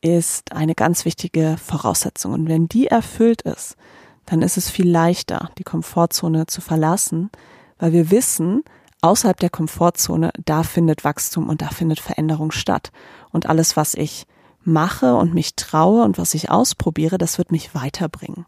ist 0.00 0.50
eine 0.50 0.74
ganz 0.74 1.04
wichtige 1.04 1.56
Voraussetzung. 1.64 2.32
Und 2.32 2.48
wenn 2.48 2.66
die 2.66 2.88
erfüllt 2.88 3.42
ist, 3.42 3.76
dann 4.24 4.42
ist 4.42 4.56
es 4.56 4.68
viel 4.68 4.90
leichter, 4.90 5.52
die 5.58 5.62
Komfortzone 5.62 6.46
zu 6.46 6.60
verlassen, 6.60 7.30
weil 7.78 7.92
wir 7.92 8.10
wissen, 8.10 8.64
außerhalb 9.00 9.38
der 9.38 9.50
Komfortzone, 9.50 10.32
da 10.44 10.64
findet 10.64 11.04
Wachstum 11.04 11.48
und 11.48 11.62
da 11.62 11.68
findet 11.68 12.00
Veränderung 12.00 12.50
statt. 12.50 12.90
Und 13.30 13.46
alles, 13.46 13.76
was 13.76 13.94
ich 13.94 14.26
mache 14.64 15.14
und 15.14 15.34
mich 15.34 15.54
traue 15.54 16.02
und 16.02 16.18
was 16.18 16.34
ich 16.34 16.50
ausprobiere, 16.50 17.16
das 17.16 17.38
wird 17.38 17.52
mich 17.52 17.76
weiterbringen. 17.76 18.44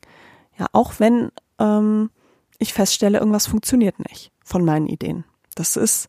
Ja, 0.59 0.66
auch 0.73 0.94
wenn 0.99 1.31
ähm, 1.61 2.11
ich 2.59 2.73
feststelle, 2.73 3.18
irgendwas 3.18 3.47
funktioniert 3.47 4.01
nicht 4.11 4.33
von 4.42 4.64
meinen 4.64 4.88
Ideen. 4.88 5.23
Das 5.55 5.77
ist 5.77 6.09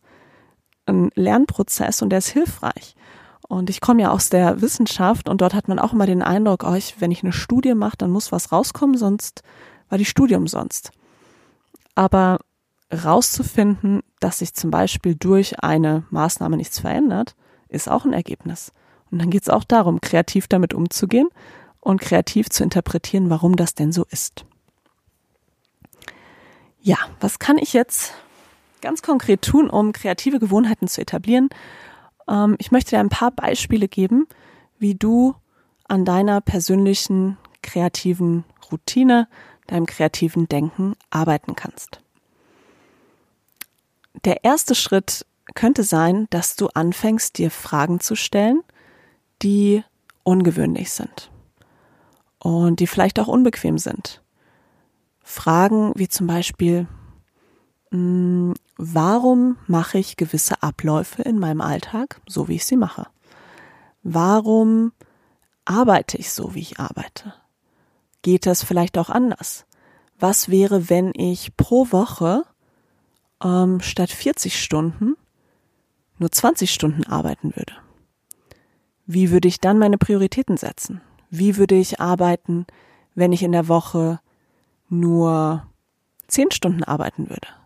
ein 0.90 1.10
Lernprozess 1.14 2.02
und 2.02 2.10
der 2.10 2.18
ist 2.18 2.28
hilfreich. 2.28 2.94
Und 3.48 3.68
ich 3.68 3.80
komme 3.80 4.02
ja 4.02 4.10
aus 4.10 4.30
der 4.30 4.60
Wissenschaft 4.60 5.28
und 5.28 5.40
dort 5.40 5.54
hat 5.54 5.66
man 5.66 5.78
auch 5.78 5.92
immer 5.92 6.06
den 6.06 6.22
Eindruck, 6.22 6.62
oh, 6.64 6.74
ich, 6.74 7.00
wenn 7.00 7.10
ich 7.10 7.24
eine 7.24 7.32
Studie 7.32 7.74
mache, 7.74 7.96
dann 7.96 8.10
muss 8.10 8.30
was 8.30 8.52
rauskommen, 8.52 8.96
sonst 8.96 9.42
war 9.88 9.98
die 9.98 10.04
Studie 10.04 10.36
umsonst. 10.36 10.92
Aber 11.96 12.38
rauszufinden, 12.92 14.02
dass 14.20 14.38
sich 14.38 14.54
zum 14.54 14.70
Beispiel 14.70 15.14
durch 15.14 15.60
eine 15.62 16.04
Maßnahme 16.10 16.56
nichts 16.56 16.78
verändert, 16.78 17.34
ist 17.68 17.88
auch 17.88 18.04
ein 18.04 18.12
Ergebnis. 18.12 18.72
Und 19.10 19.20
dann 19.20 19.30
geht 19.30 19.42
es 19.42 19.48
auch 19.48 19.64
darum, 19.64 20.00
kreativ 20.00 20.46
damit 20.46 20.74
umzugehen 20.74 21.28
und 21.80 22.00
kreativ 22.00 22.50
zu 22.50 22.62
interpretieren, 22.62 23.30
warum 23.30 23.56
das 23.56 23.74
denn 23.74 23.92
so 23.92 24.04
ist. 24.10 24.44
Ja, 26.80 26.96
was 27.20 27.38
kann 27.38 27.58
ich 27.58 27.72
jetzt 27.72 28.14
ganz 28.80 29.02
konkret 29.02 29.42
tun, 29.42 29.70
um 29.70 29.92
kreative 29.92 30.38
Gewohnheiten 30.38 30.88
zu 30.88 31.00
etablieren 31.00 31.50
ähm, 32.30 32.56
ich 32.58 32.70
möchte 32.70 32.90
dir 32.90 33.00
ein 33.00 33.10
paar 33.10 33.32
Beispiele 33.32 33.88
geben, 33.88 34.26
wie 34.78 34.94
du 34.94 35.34
an 35.88 36.04
deiner 36.04 36.40
persönlichen 36.40 37.36
kreativen 37.62 38.44
Routine, 38.70 39.28
deinem 39.66 39.86
kreativen 39.86 40.48
Denken 40.48 40.94
arbeiten 41.10 41.56
kannst. 41.56 42.00
Der 44.24 44.44
erste 44.44 44.74
Schritt 44.74 45.26
könnte 45.54 45.82
sein, 45.82 46.28
dass 46.30 46.56
du 46.56 46.68
anfängst, 46.68 47.38
dir 47.38 47.50
Fragen 47.50 48.00
zu 48.00 48.14
stellen, 48.14 48.62
die 49.42 49.82
ungewöhnlich 50.22 50.92
sind 50.92 51.30
und 52.38 52.80
die 52.80 52.86
vielleicht 52.86 53.18
auch 53.18 53.28
unbequem 53.28 53.78
sind. 53.78 54.22
Fragen 55.22 55.92
wie 55.96 56.08
zum 56.08 56.26
Beispiel, 56.26 56.86
hm, 57.90 58.54
warum 58.80 59.58
mache 59.66 59.98
ich 59.98 60.16
gewisse 60.16 60.62
Abläufe 60.62 61.20
in 61.20 61.38
meinem 61.38 61.60
Alltag 61.60 62.22
so, 62.26 62.48
wie 62.48 62.56
ich 62.56 62.64
sie 62.64 62.78
mache? 62.78 63.06
Warum 64.02 64.92
arbeite 65.66 66.16
ich 66.16 66.32
so, 66.32 66.54
wie 66.54 66.60
ich 66.60 66.80
arbeite? 66.80 67.34
Geht 68.22 68.46
das 68.46 68.64
vielleicht 68.64 68.96
auch 68.96 69.10
anders? 69.10 69.66
Was 70.18 70.48
wäre, 70.48 70.88
wenn 70.88 71.12
ich 71.14 71.56
pro 71.58 71.92
Woche 71.92 72.42
ähm, 73.44 73.80
statt 73.80 74.10
40 74.10 74.58
Stunden 74.58 75.14
nur 76.18 76.32
20 76.32 76.72
Stunden 76.72 77.04
arbeiten 77.04 77.54
würde? 77.54 77.74
Wie 79.04 79.30
würde 79.30 79.48
ich 79.48 79.60
dann 79.60 79.78
meine 79.78 79.98
Prioritäten 79.98 80.56
setzen? 80.56 81.02
Wie 81.28 81.58
würde 81.58 81.74
ich 81.74 82.00
arbeiten, 82.00 82.66
wenn 83.14 83.32
ich 83.32 83.42
in 83.42 83.52
der 83.52 83.68
Woche 83.68 84.20
nur 84.88 85.66
10 86.28 86.50
Stunden 86.50 86.82
arbeiten 86.82 87.28
würde? 87.28 87.59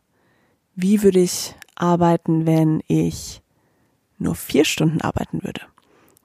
Wie 0.77 1.03
würde 1.03 1.21
ich 1.21 1.55
arbeiten, 1.75 2.47
wenn 2.47 2.83
ich 2.89 3.43
nur 4.19 4.35
vier 4.35 4.65
Stunden 4.65 5.01
arbeiten 5.01 5.43
würde? 5.43 5.61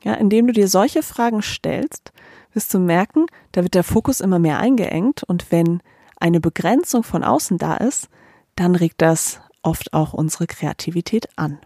Ja, 0.03 0.13
indem 0.13 0.47
du 0.47 0.53
dir 0.53 0.67
solche 0.67 1.03
Fragen 1.03 1.41
stellst, 1.41 2.13
wirst 2.53 2.73
du 2.73 2.79
merken, 2.79 3.25
da 3.51 3.63
wird 3.63 3.75
der 3.75 3.83
Fokus 3.83 4.21
immer 4.21 4.39
mehr 4.39 4.59
eingeengt 4.59 5.23
und 5.23 5.51
wenn 5.51 5.81
eine 6.19 6.39
Begrenzung 6.39 7.03
von 7.03 7.23
außen 7.23 7.57
da 7.57 7.75
ist, 7.77 8.09
dann 8.55 8.75
regt 8.75 9.01
das 9.01 9.41
oft 9.61 9.93
auch 9.93 10.13
unsere 10.13 10.47
Kreativität 10.47 11.27
an. 11.37 11.59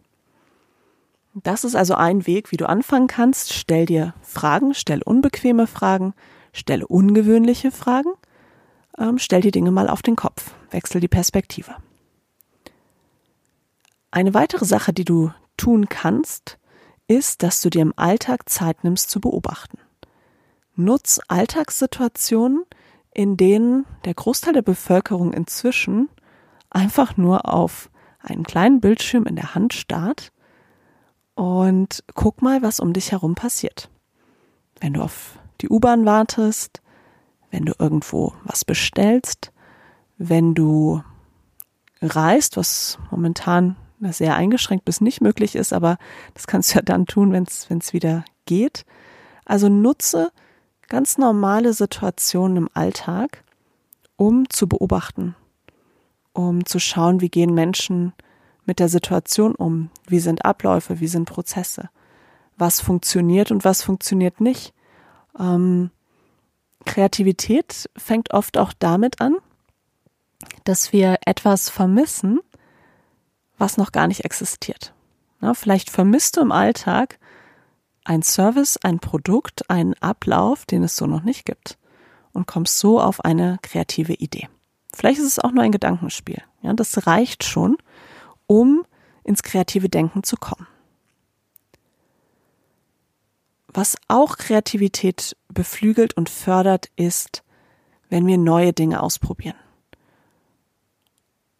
Das 1.33 1.63
ist 1.63 1.75
also 1.75 1.95
ein 1.95 2.27
Weg, 2.27 2.51
wie 2.51 2.57
du 2.57 2.69
anfangen 2.69 3.07
kannst. 3.07 3.53
Stell 3.53 3.87
dir 3.87 4.13
Fragen, 4.21 4.73
stell 4.73 5.01
unbequeme 5.01 5.65
Fragen, 5.65 6.13
stelle 6.51 6.87
ungewöhnliche 6.87 7.71
Fragen, 7.71 8.11
ähm, 8.99 9.17
stell 9.17 9.41
die 9.41 9.51
Dinge 9.51 9.71
mal 9.71 9.89
auf 9.89 10.03
den 10.03 10.15
Kopf, 10.15 10.51
wechsel 10.69 11.01
die 11.01 11.07
Perspektive. 11.07 11.75
Eine 14.13 14.35
weitere 14.35 14.63
Sache, 14.63 14.93
die 14.93 15.05
du 15.05 15.31
tun 15.57 15.89
kannst, 15.89 16.59
ist, 17.07 17.41
dass 17.41 17.61
du 17.61 17.71
dir 17.71 17.81
im 17.81 17.95
Alltag 17.95 18.47
Zeit 18.47 18.83
nimmst 18.83 19.09
zu 19.09 19.19
beobachten. 19.19 19.79
Nutz 20.75 21.19
Alltagssituationen, 21.29 22.63
in 23.11 23.37
denen 23.37 23.87
der 24.05 24.13
Großteil 24.13 24.53
der 24.53 24.61
Bevölkerung 24.61 25.33
inzwischen 25.33 26.09
einfach 26.69 27.17
nur 27.17 27.51
auf 27.51 27.89
einen 28.19 28.43
kleinen 28.43 28.81
Bildschirm 28.81 29.25
in 29.25 29.35
der 29.35 29.55
Hand 29.55 29.73
starrt 29.73 30.31
und 31.33 32.03
guck 32.13 32.43
mal, 32.43 32.61
was 32.61 32.79
um 32.79 32.93
dich 32.93 33.13
herum 33.13 33.33
passiert. 33.33 33.89
Wenn 34.79 34.93
du 34.93 35.01
auf 35.01 35.39
die 35.61 35.69
U-Bahn 35.69 36.05
wartest, 36.05 36.83
wenn 37.49 37.65
du 37.65 37.73
irgendwo 37.79 38.35
was 38.43 38.63
bestellst, 38.63 39.51
wenn 40.19 40.53
du 40.53 41.01
reist, 41.99 42.57
was 42.57 42.99
momentan 43.09 43.75
sehr 44.11 44.35
eingeschränkt 44.35 44.85
bis 44.85 44.99
nicht 44.99 45.21
möglich 45.21 45.55
ist, 45.55 45.71
aber 45.71 45.97
das 46.33 46.47
kannst 46.47 46.71
du 46.71 46.75
ja 46.79 46.81
dann 46.81 47.05
tun, 47.05 47.31
wenn 47.31 47.43
es 47.43 47.93
wieder 47.93 48.25
geht. 48.45 48.85
Also 49.45 49.69
nutze 49.69 50.31
ganz 50.89 51.17
normale 51.17 51.73
Situationen 51.73 52.57
im 52.57 52.69
Alltag, 52.73 53.43
um 54.15 54.49
zu 54.49 54.67
beobachten, 54.67 55.35
um 56.33 56.65
zu 56.65 56.79
schauen, 56.79 57.21
wie 57.21 57.29
gehen 57.29 57.53
Menschen 57.53 58.13
mit 58.65 58.79
der 58.79 58.89
Situation 58.89 59.55
um, 59.55 59.89
wie 60.07 60.19
sind 60.19 60.45
Abläufe, 60.45 60.99
wie 60.99 61.07
sind 61.07 61.25
Prozesse, 61.25 61.89
was 62.57 62.81
funktioniert 62.81 63.51
und 63.51 63.65
was 63.65 63.81
funktioniert 63.81 64.39
nicht. 64.39 64.73
Ähm, 65.39 65.91
Kreativität 66.85 67.89
fängt 67.95 68.33
oft 68.33 68.57
auch 68.57 68.73
damit 68.77 69.21
an, 69.21 69.35
dass 70.63 70.93
wir 70.93 71.17
etwas 71.25 71.69
vermissen, 71.69 72.39
was 73.57 73.77
noch 73.77 73.91
gar 73.91 74.07
nicht 74.07 74.25
existiert. 74.25 74.93
Na, 75.39 75.53
vielleicht 75.53 75.89
vermisst 75.89 76.37
du 76.37 76.41
im 76.41 76.51
Alltag 76.51 77.19
ein 78.05 78.21
Service, 78.21 78.77
ein 78.77 78.99
Produkt, 78.99 79.69
einen 79.69 79.93
Ablauf, 79.95 80.65
den 80.65 80.83
es 80.83 80.95
so 80.95 81.05
noch 81.05 81.23
nicht 81.23 81.45
gibt 81.45 81.77
und 82.33 82.47
kommst 82.47 82.79
so 82.79 82.99
auf 82.99 83.23
eine 83.23 83.59
kreative 83.61 84.13
Idee. 84.13 84.49
Vielleicht 84.93 85.19
ist 85.19 85.27
es 85.27 85.39
auch 85.39 85.51
nur 85.51 85.63
ein 85.63 85.71
Gedankenspiel. 85.71 86.41
Ja, 86.61 86.73
das 86.73 87.07
reicht 87.07 87.43
schon, 87.43 87.77
um 88.47 88.85
ins 89.23 89.43
kreative 89.43 89.89
Denken 89.89 90.23
zu 90.23 90.35
kommen. 90.37 90.67
Was 93.67 93.97
auch 94.07 94.37
Kreativität 94.37 95.35
beflügelt 95.47 96.15
und 96.15 96.29
fördert, 96.29 96.91
ist, 96.95 97.43
wenn 98.09 98.27
wir 98.27 98.37
neue 98.37 98.71
Dinge 98.71 99.01
ausprobieren. 99.01 99.55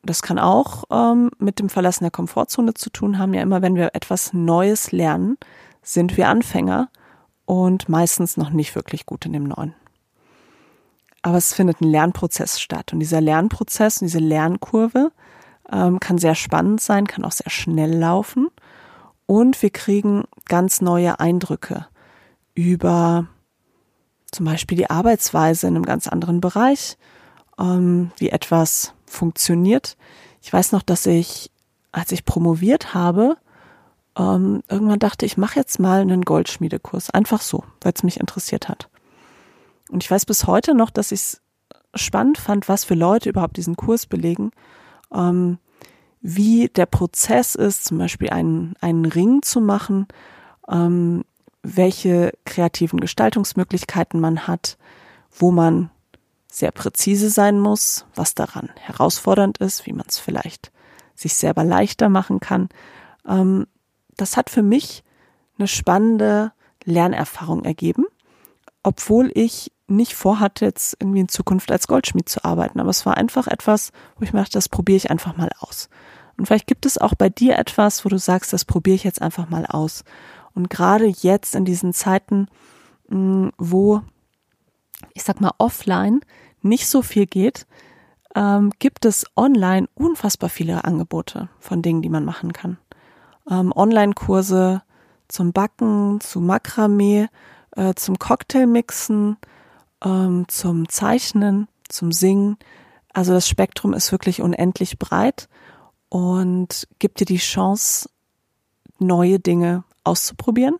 Das 0.04 0.22
kann 0.22 0.38
auch 0.38 0.84
ähm, 0.92 1.32
mit 1.40 1.60
dem 1.60 1.70
Verlassen 1.70 2.04
der 2.04 2.12
Komfortzone 2.12 2.74
zu 2.74 2.90
tun 2.90 3.18
haben. 3.18 3.34
Ja, 3.34 3.42
immer 3.42 3.62
wenn 3.62 3.76
wir 3.76 3.96
etwas 3.96 4.34
Neues 4.34 4.92
lernen, 4.92 5.38
sind 5.82 6.18
wir 6.18 6.28
Anfänger 6.28 6.90
und 7.46 7.90
meistens 7.90 8.38
noch 8.38 8.50
nicht 8.50 8.76
wirklich 8.76 9.06
gut 9.06 9.26
in 9.26 9.34
dem 9.34 9.44
Neuen. 9.44 9.74
Aber 11.22 11.38
es 11.38 11.54
findet 11.54 11.80
ein 11.80 11.88
Lernprozess 11.88 12.60
statt 12.60 12.92
und 12.92 13.00
dieser 13.00 13.22
Lernprozess 13.22 14.02
und 14.02 14.08
diese 14.08 14.20
Lernkurve 14.20 15.12
ähm, 15.72 16.02
kann 16.02 16.18
sehr 16.18 16.36
spannend 16.36 16.82
sein, 16.82 17.08
kann 17.08 17.24
auch 17.24 17.32
sehr 17.32 17.50
schnell 17.50 17.98
laufen 17.98 18.50
und 19.26 19.62
wir 19.62 19.70
kriegen 19.70 20.26
ganz 20.46 20.82
neue 20.82 21.22
Eindrücke 21.22 21.88
über 22.56 23.28
zum 24.32 24.46
Beispiel 24.46 24.78
die 24.78 24.90
Arbeitsweise 24.90 25.68
in 25.68 25.76
einem 25.76 25.86
ganz 25.86 26.08
anderen 26.08 26.42
Bereich, 26.42 26.98
ähm, 27.58 28.12
wie 28.18 28.30
etwas 28.30 28.94
funktioniert. 29.14 29.98
Ich 30.42 30.52
weiß 30.52 30.72
noch, 30.72 30.82
dass 30.82 31.06
ich, 31.06 31.52
als 31.92 32.12
ich 32.12 32.26
promoviert 32.26 32.94
habe, 32.94 33.38
ähm, 34.18 34.62
irgendwann 34.70 35.00
dachte 35.00 35.26
ich, 35.26 35.38
mache 35.38 35.60
jetzt 35.60 35.80
mal 35.80 36.02
einen 36.02 36.24
Goldschmiedekurs. 36.24 37.10
Einfach 37.10 37.42
so, 37.42 37.64
weil 37.82 37.94
es 37.96 38.04
mich 38.04 38.20
interessiert 38.20 38.70
hat. 38.70 38.90
Und 39.90 40.04
ich 40.04 40.12
weiß 40.12 40.26
bis 40.26 40.48
heute 40.48 40.74
noch, 40.74 40.90
dass 40.90 41.12
ich 41.12 41.20
es 41.22 41.42
spannend 41.96 42.38
fand, 42.38 42.68
was 42.68 42.86
für 42.86 42.96
Leute 42.96 43.30
überhaupt 43.30 43.58
diesen 43.58 43.76
Kurs 43.76 44.06
belegen, 44.06 44.52
ähm, 45.14 45.60
wie 46.22 46.70
der 46.70 46.86
Prozess 46.86 47.56
ist, 47.56 47.86
zum 47.86 47.98
Beispiel 47.98 48.30
einen, 48.30 48.76
einen 48.82 49.06
Ring 49.06 49.42
zu 49.42 49.62
machen, 49.62 50.08
ähm, 50.70 51.24
welche 51.62 52.32
kreativen 52.46 53.00
Gestaltungsmöglichkeiten 53.00 54.20
man 54.20 54.48
hat, 54.48 54.78
wo 55.32 55.52
man 55.52 55.90
sehr 56.54 56.72
präzise 56.72 57.32
sein 57.32 57.60
muss, 57.60 58.06
was 58.14 58.36
daran 58.36 58.70
herausfordernd 58.76 59.58
ist, 59.58 59.88
wie 59.88 59.94
man 59.94 60.06
es 60.08 60.20
vielleicht 60.20 60.72
sich 61.16 61.34
selber 61.34 61.64
leichter 61.64 62.10
machen 62.10 62.40
kann. 62.40 62.70
Ähm, 63.28 63.66
das 64.18 64.38
hat 64.38 64.52
für 64.52 64.62
mich 64.62 65.04
eine 65.58 65.68
spannende 65.68 66.52
Lernerfahrung 66.84 67.64
ergeben, 67.66 68.06
obwohl 68.84 69.32
ich 69.34 69.72
nicht 69.88 70.14
vorhatte, 70.14 70.66
jetzt 70.66 70.96
irgendwie 71.00 71.22
in 71.22 71.28
Zukunft 71.28 71.72
als 71.72 71.88
Goldschmied 71.88 72.30
zu 72.30 72.44
arbeiten. 72.46 72.80
Aber 72.80 72.90
es 72.92 73.06
war 73.06 73.18
einfach 73.18 73.48
etwas, 73.48 73.92
wo 74.18 74.24
ich 74.24 74.32
mir 74.32 74.40
dachte, 74.40 74.54
das 74.54 74.70
probiere 74.70 74.98
ich 74.98 75.10
einfach 75.10 75.36
mal 75.36 75.50
aus. 75.60 75.90
Und 76.38 76.46
vielleicht 76.46 76.68
gibt 76.68 76.86
es 76.86 77.00
auch 77.00 77.16
bei 77.16 77.30
dir 77.30 77.58
etwas, 77.58 78.06
wo 78.06 78.10
du 78.10 78.20
sagst, 78.20 78.54
das 78.54 78.64
probiere 78.64 78.96
ich 78.96 79.04
jetzt 79.04 79.22
einfach 79.24 79.50
mal 79.50 79.66
aus. 79.66 80.04
Und 80.54 80.70
gerade 80.70 81.08
jetzt 81.08 81.56
in 81.56 81.66
diesen 81.66 81.94
Zeiten, 81.94 82.48
wo 83.10 84.02
ich 85.14 85.24
sag 85.24 85.42
mal 85.42 85.54
offline 85.58 86.22
nicht 86.62 86.88
so 86.88 87.02
viel 87.02 87.26
geht, 87.26 87.68
ähm, 88.36 88.72
gibt 88.80 89.06
es 89.06 89.26
online 89.36 89.88
unfassbar 89.94 90.50
viele 90.50 90.84
Angebote 90.86 91.50
von 91.60 91.82
Dingen, 91.82 92.02
die 92.02 92.10
man 92.10 92.26
machen 92.26 92.54
kann. 92.54 92.78
Ähm, 93.50 93.72
Online-Kurse 93.76 94.82
zum 95.28 95.52
Backen, 95.52 96.20
zu 96.22 96.40
Makramee, 96.40 97.28
äh, 97.76 97.94
zum 97.96 98.18
Cocktailmixen, 98.18 99.38
ähm, 100.04 100.46
zum 100.48 100.90
Zeichnen, 100.90 101.68
zum 101.90 102.12
Singen. 102.12 102.58
Also 103.14 103.34
das 103.34 103.48
Spektrum 103.48 103.94
ist 103.94 104.12
wirklich 104.12 104.42
unendlich 104.42 104.98
breit 104.98 105.50
und 106.10 106.88
gibt 107.00 107.20
dir 107.20 107.26
die 107.26 107.38
Chance, 107.38 108.10
neue 109.00 109.40
Dinge 109.40 109.84
auszuprobieren 110.04 110.76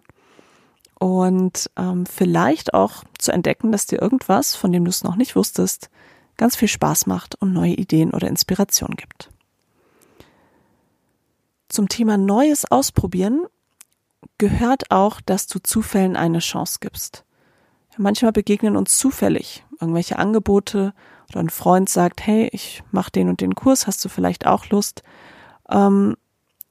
und 1.00 1.70
ähm, 1.78 2.06
vielleicht 2.06 2.74
auch 2.74 3.04
zu 3.18 3.32
entdecken, 3.32 3.72
dass 3.72 3.86
dir 3.86 4.02
irgendwas, 4.02 4.56
von 4.56 4.72
dem 4.72 4.86
du 4.86 4.90
es 4.90 5.04
noch 5.04 5.16
nicht 5.16 5.36
wusstest, 5.36 5.90
ganz 6.38 6.56
viel 6.56 6.68
Spaß 6.68 7.06
macht 7.06 7.36
und 7.42 7.54
neue 7.54 7.74
Ideen 7.74 8.12
oder 8.12 8.28
Inspiration 8.28 8.96
gibt. 8.96 9.30
Zum 11.70 11.90
Thema 11.90 12.18
Neues 12.18 12.70
ausprobieren 12.70 13.46
gehört 14.38 14.92
auch, 14.92 15.22
dass 15.22 15.48
du 15.48 15.60
Zufällen 15.60 16.16
eine 16.16 16.40
Chance 16.40 16.78
gibst. 16.80 17.26
Manchmal 17.98 18.32
begegnen 18.32 18.76
uns 18.76 18.98
zufällig 18.98 19.64
irgendwelche 19.80 20.18
Angebote 20.18 20.94
oder 21.30 21.40
ein 21.40 21.50
Freund 21.50 21.90
sagt, 21.90 22.26
hey, 22.26 22.50
ich 22.52 22.84
mache 22.92 23.12
den 23.12 23.30
und 23.30 23.42
den 23.42 23.56
Kurs, 23.56 23.86
hast 23.86 24.04
du 24.04 24.10
vielleicht 24.10 24.48
auch 24.48 24.70
Lust? 24.70 25.04
Ähm, 25.70 26.16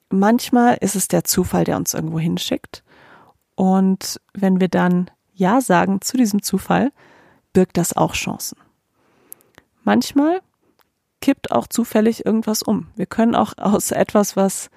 manchmal 0.08 0.78
ist 0.80 0.96
es 0.96 1.08
der 1.08 1.24
Zufall, 1.24 1.64
der 1.64 1.76
uns 1.76 1.94
irgendwo 1.94 2.18
hinschickt. 2.18 2.82
Und 3.62 4.20
wenn 4.34 4.60
wir 4.60 4.66
dann 4.66 5.08
Ja 5.34 5.60
sagen 5.60 6.00
zu 6.00 6.16
diesem 6.16 6.42
Zufall, 6.42 6.90
birgt 7.52 7.76
das 7.76 7.96
auch 7.96 8.14
Chancen. 8.14 8.58
Manchmal 9.84 10.40
kippt 11.20 11.52
auch 11.52 11.68
zufällig 11.68 12.26
irgendwas 12.26 12.64
um. 12.64 12.88
Wir 12.96 13.06
können 13.06 13.36
auch 13.36 13.56
aus 13.58 13.92
etwas, 13.92 14.34
was 14.34 14.68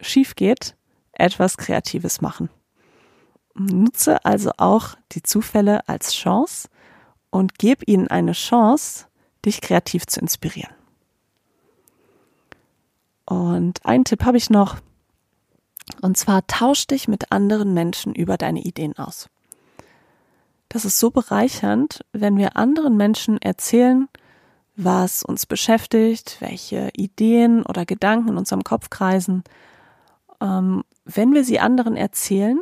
schief 0.00 0.34
geht, 0.34 0.74
etwas 1.12 1.58
Kreatives 1.58 2.20
machen. 2.20 2.50
Nutze 3.54 4.24
also 4.24 4.50
auch 4.56 4.96
die 5.12 5.22
Zufälle 5.22 5.88
als 5.88 6.12
Chance 6.12 6.68
und 7.30 7.56
gib 7.60 7.86
ihnen 7.86 8.08
eine 8.08 8.32
Chance, 8.32 9.06
dich 9.44 9.60
kreativ 9.60 10.08
zu 10.08 10.18
inspirieren. 10.18 10.74
Und 13.26 13.86
einen 13.86 14.04
Tipp 14.04 14.24
habe 14.24 14.38
ich 14.38 14.50
noch. 14.50 14.78
Und 16.00 16.16
zwar 16.16 16.46
tausch 16.46 16.86
dich 16.86 17.08
mit 17.08 17.32
anderen 17.32 17.74
Menschen 17.74 18.14
über 18.14 18.36
deine 18.36 18.60
Ideen 18.60 18.96
aus. 18.98 19.28
Das 20.68 20.84
ist 20.84 20.98
so 20.98 21.10
bereichernd, 21.10 22.04
wenn 22.12 22.36
wir 22.36 22.56
anderen 22.56 22.96
Menschen 22.96 23.40
erzählen, 23.40 24.08
was 24.76 25.22
uns 25.22 25.46
beschäftigt, 25.46 26.36
welche 26.40 26.90
Ideen 26.94 27.64
oder 27.64 27.84
Gedanken 27.84 28.28
in 28.28 28.36
unserem 28.36 28.62
Kopf 28.62 28.90
kreisen. 28.90 29.42
Ähm, 30.40 30.84
wenn 31.04 31.34
wir 31.34 31.42
sie 31.42 31.58
anderen 31.58 31.96
erzählen, 31.96 32.60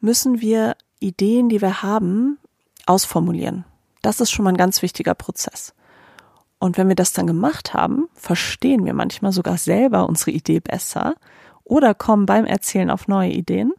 müssen 0.00 0.40
wir 0.40 0.76
Ideen, 1.00 1.48
die 1.48 1.60
wir 1.60 1.82
haben, 1.82 2.38
ausformulieren. 2.86 3.64
Das 4.00 4.20
ist 4.20 4.30
schon 4.30 4.44
mal 4.44 4.52
ein 4.52 4.56
ganz 4.56 4.80
wichtiger 4.80 5.14
Prozess. 5.14 5.74
Und 6.60 6.78
wenn 6.78 6.88
wir 6.88 6.96
das 6.96 7.12
dann 7.12 7.26
gemacht 7.26 7.74
haben, 7.74 8.08
verstehen 8.14 8.84
wir 8.84 8.94
manchmal 8.94 9.32
sogar 9.32 9.58
selber 9.58 10.08
unsere 10.08 10.30
Idee 10.30 10.60
besser 10.60 11.14
oder 11.68 11.94
kommen 11.94 12.26
beim 12.26 12.44
Erzählen 12.44 12.90
auf 12.90 13.08
neue 13.08 13.30
Ideen. 13.30 13.72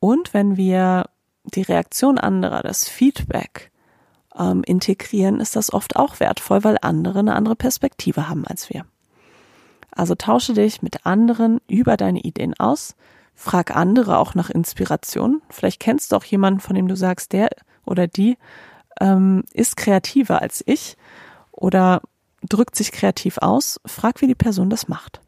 Und 0.00 0.34
wenn 0.34 0.56
wir 0.56 1.04
die 1.44 1.62
Reaktion 1.62 2.18
anderer, 2.18 2.62
das 2.62 2.88
Feedback 2.88 3.70
ähm, 4.36 4.62
integrieren, 4.64 5.40
ist 5.40 5.54
das 5.54 5.72
oft 5.72 5.96
auch 5.96 6.18
wertvoll, 6.18 6.64
weil 6.64 6.78
andere 6.80 7.20
eine 7.20 7.36
andere 7.36 7.56
Perspektive 7.56 8.28
haben 8.28 8.46
als 8.46 8.70
wir. 8.70 8.84
Also 9.90 10.14
tausche 10.14 10.54
dich 10.54 10.82
mit 10.82 11.06
anderen 11.06 11.60
über 11.68 11.96
deine 11.96 12.20
Ideen 12.20 12.54
aus, 12.58 12.96
frag 13.34 13.76
andere 13.76 14.18
auch 14.18 14.34
nach 14.34 14.50
Inspiration. 14.50 15.42
Vielleicht 15.50 15.80
kennst 15.80 16.10
du 16.10 16.16
auch 16.16 16.24
jemanden, 16.24 16.60
von 16.60 16.74
dem 16.74 16.88
du 16.88 16.96
sagst, 16.96 17.32
der 17.32 17.50
oder 17.84 18.06
die 18.06 18.36
ähm, 19.00 19.44
ist 19.52 19.76
kreativer 19.76 20.40
als 20.40 20.62
ich 20.66 20.96
oder 21.52 22.00
drückt 22.42 22.76
sich 22.76 22.92
kreativ 22.92 23.38
aus. 23.38 23.80
Frag, 23.86 24.20
wie 24.20 24.26
die 24.26 24.34
Person 24.34 24.70
das 24.70 24.88
macht. 24.88 25.20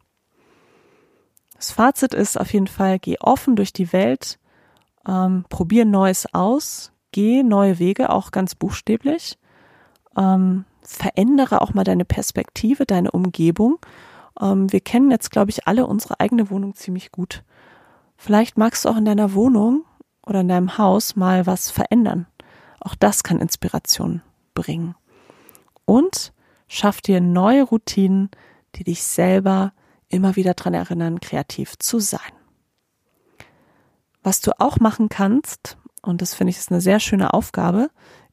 Das 1.57 1.73
Fazit 1.73 2.15
ist 2.15 2.39
auf 2.39 2.53
jeden 2.53 2.67
Fall, 2.67 2.99
geh 2.99 3.17
offen 3.19 3.57
durch 3.57 3.73
die 3.73 3.93
Welt, 3.93 4.39
ähm, 5.09 5.45
probier 5.49 5.85
Neues 5.85 6.33
aus, 6.35 6.93
geh 7.13 7.43
neue 7.43 7.79
Wege, 7.79 8.11
auch 8.11 8.31
ganz 8.31 8.55
buchstäblich. 8.55 9.39
Ähm, 10.17 10.65
verändere 10.83 11.61
auch 11.63 11.75
mal 11.75 11.85
deine 11.85 12.05
Perspektive, 12.05 12.87
deine 12.87 13.11
Umgebung. 13.11 13.79
Ähm, 14.41 14.71
wir 14.73 14.81
kennen 14.81 15.11
jetzt, 15.11 15.31
glaube 15.31 15.51
ich, 15.51 15.67
alle 15.67 15.87
unsere 15.87 16.21
eigene 16.21 16.51
Wohnung 16.51 16.75
ziemlich 16.75 17.11
gut. 17.11 17.43
Vielleicht 18.17 18.57
magst 18.57 18.85
du 18.85 18.89
auch 18.89 18.97
in 18.97 19.05
deiner 19.05 19.35
Wohnung 19.35 19.85
oder 20.25 20.41
in 20.41 20.49
deinem 20.49 20.79
Haus 20.79 21.17
mal 21.17 21.47
was 21.47 21.71
verändern. 21.71 22.27
Auch 22.81 22.95
das 22.95 23.23
kann 23.23 23.41
Inspiration 23.41 24.23
bringen. 24.55 24.95
Und 25.85 26.33
schaff 26.69 27.01
dir 27.01 27.21
neue 27.21 27.63
Routinen, 27.63 28.31
die 28.75 28.85
dich 28.85 29.03
selber 29.03 29.73
immer 30.09 30.37
wieder 30.37 30.55
daran 30.55 30.75
erinnern, 30.75 31.21
kreativ 31.21 31.79
zu 31.79 31.99
sein. 31.99 32.21
Was 34.23 34.41
du 34.41 34.53
auch 34.59 34.81
machen 34.81 35.09
kannst, 35.09 35.77
und 36.03 36.23
das 36.23 36.35
finde 36.35 36.51
ich 36.51 36.59
ist 36.59 36.71
eine 36.71 36.81
sehr 36.81 37.01
schöne 37.01 37.33
Aufgabe, 37.33 37.91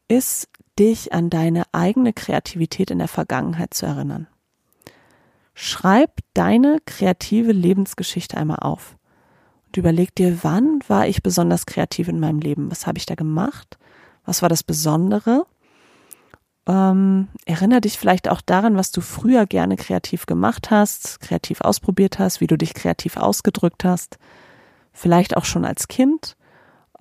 ist, 0.08 0.50
dich 0.80 1.14
an 1.14 1.30
deine 1.30 1.66
eigene 1.72 2.14
Kreativität 2.14 2.90
in 2.90 2.98
der 2.98 3.08
Vergangenheit 3.08 3.74
zu 3.74 3.86
erinnern. 3.86 4.28
Schreib 5.54 6.20
deine 6.34 6.80
kreative 6.86 7.52
Lebensgeschichte 7.52 8.38
einmal 8.38 8.58
auf 8.62 8.98
und 9.68 9.78
überleg 9.78 10.16
dir, 10.16 10.44
wann 10.44 10.80
war 10.88 11.08
ich 11.08 11.22
besonders 11.22 11.68
kreativ 11.68 12.08
in 12.08 12.20
meinem 12.20 12.40
Leben? 12.40 12.72
Was 12.72 12.88
habe 12.88 12.98
ich 12.98 13.06
da 13.06 13.14
gemacht? 13.16 13.78
Was 14.26 14.42
war 14.42 14.50
das 14.50 14.64
Besondere? 14.64 15.46
Ähm, 16.66 17.28
erinnere 17.46 17.82
dich 17.82 17.98
vielleicht 17.98 18.30
auch 18.30 18.42
daran, 18.42 18.78
was 18.78 18.92
du 18.92 19.02
früher 19.02 19.46
gerne 19.46 19.76
kreativ 19.76 20.26
gemacht 20.26 20.72
hast, 20.72 21.20
kreativ 21.20 21.62
ausprobiert 21.62 22.20
hast, 22.20 22.40
wie 22.40 22.48
du 22.48 22.58
dich 22.58 22.74
kreativ 22.74 23.18
ausgedrückt 23.18 23.84
hast. 23.84 24.18
Vielleicht 24.94 25.36
auch 25.36 25.46
schon 25.46 25.66
als 25.66 25.88
Kind. 25.90 26.38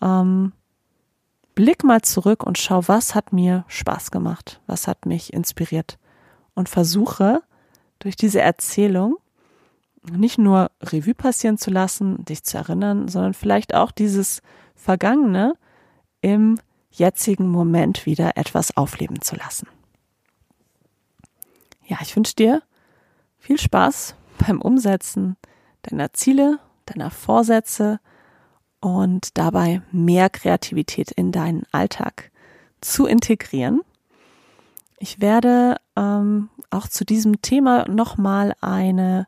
Ähm, 0.01 0.53
blick 1.55 1.85
mal 1.85 2.03
zurück 2.03 2.43
und 2.45 2.59
schau, 2.59 2.89
was 2.89 3.15
hat 3.15 3.33
mir 3.33 3.65
Spaß 3.69 4.11
gemacht, 4.11 4.61
was 4.67 4.89
hat 4.89 5.07
mich 5.07 5.33
inspiriert. 5.33 5.99
Und 6.55 6.69
versuche 6.69 7.43
durch 8.01 8.17
diese 8.17 8.41
Erzählung 8.41 9.17
nicht 10.11 10.39
nur 10.39 10.71
Revue 10.83 11.15
passieren 11.15 11.59
zu 11.59 11.71
lassen, 11.71 12.25
dich 12.25 12.43
zu 12.43 12.59
erinnern, 12.59 13.07
sondern 13.09 13.35
vielleicht 13.35 13.75
auch 13.75 13.93
dieses 13.93 14.43
Vergangene 14.75 15.55
im 16.21 16.59
jetzigen 16.93 17.49
Moment 17.49 18.07
wieder 18.07 18.37
etwas 18.37 18.77
aufleben 18.77 19.21
zu 19.23 19.37
lassen. 19.37 19.67
Ja, 21.87 21.99
ich 22.03 22.15
wünsche 22.15 22.37
dir 22.37 22.63
viel 23.39 23.59
Spaß 23.59 24.15
beim 24.39 24.61
Umsetzen 24.61 25.37
deiner 25.83 26.13
Ziele, 26.13 26.59
deiner 26.87 27.11
Vorsätze 27.11 27.99
und 28.81 29.37
dabei 29.39 29.83
mehr 29.91 30.31
Kreativität 30.31 31.11
in 31.11 31.33
deinen 31.33 31.65
Alltag 31.73 32.31
zu 32.81 33.07
integrieren. 33.07 33.81
Ich 34.99 35.21
werde 35.21 35.77
ähm, 35.97 36.51
auch 36.71 36.89
zu 36.89 37.05
diesem 37.05 37.43
Thema 37.43 37.89
nochmal 37.89 38.55
eine 38.61 39.27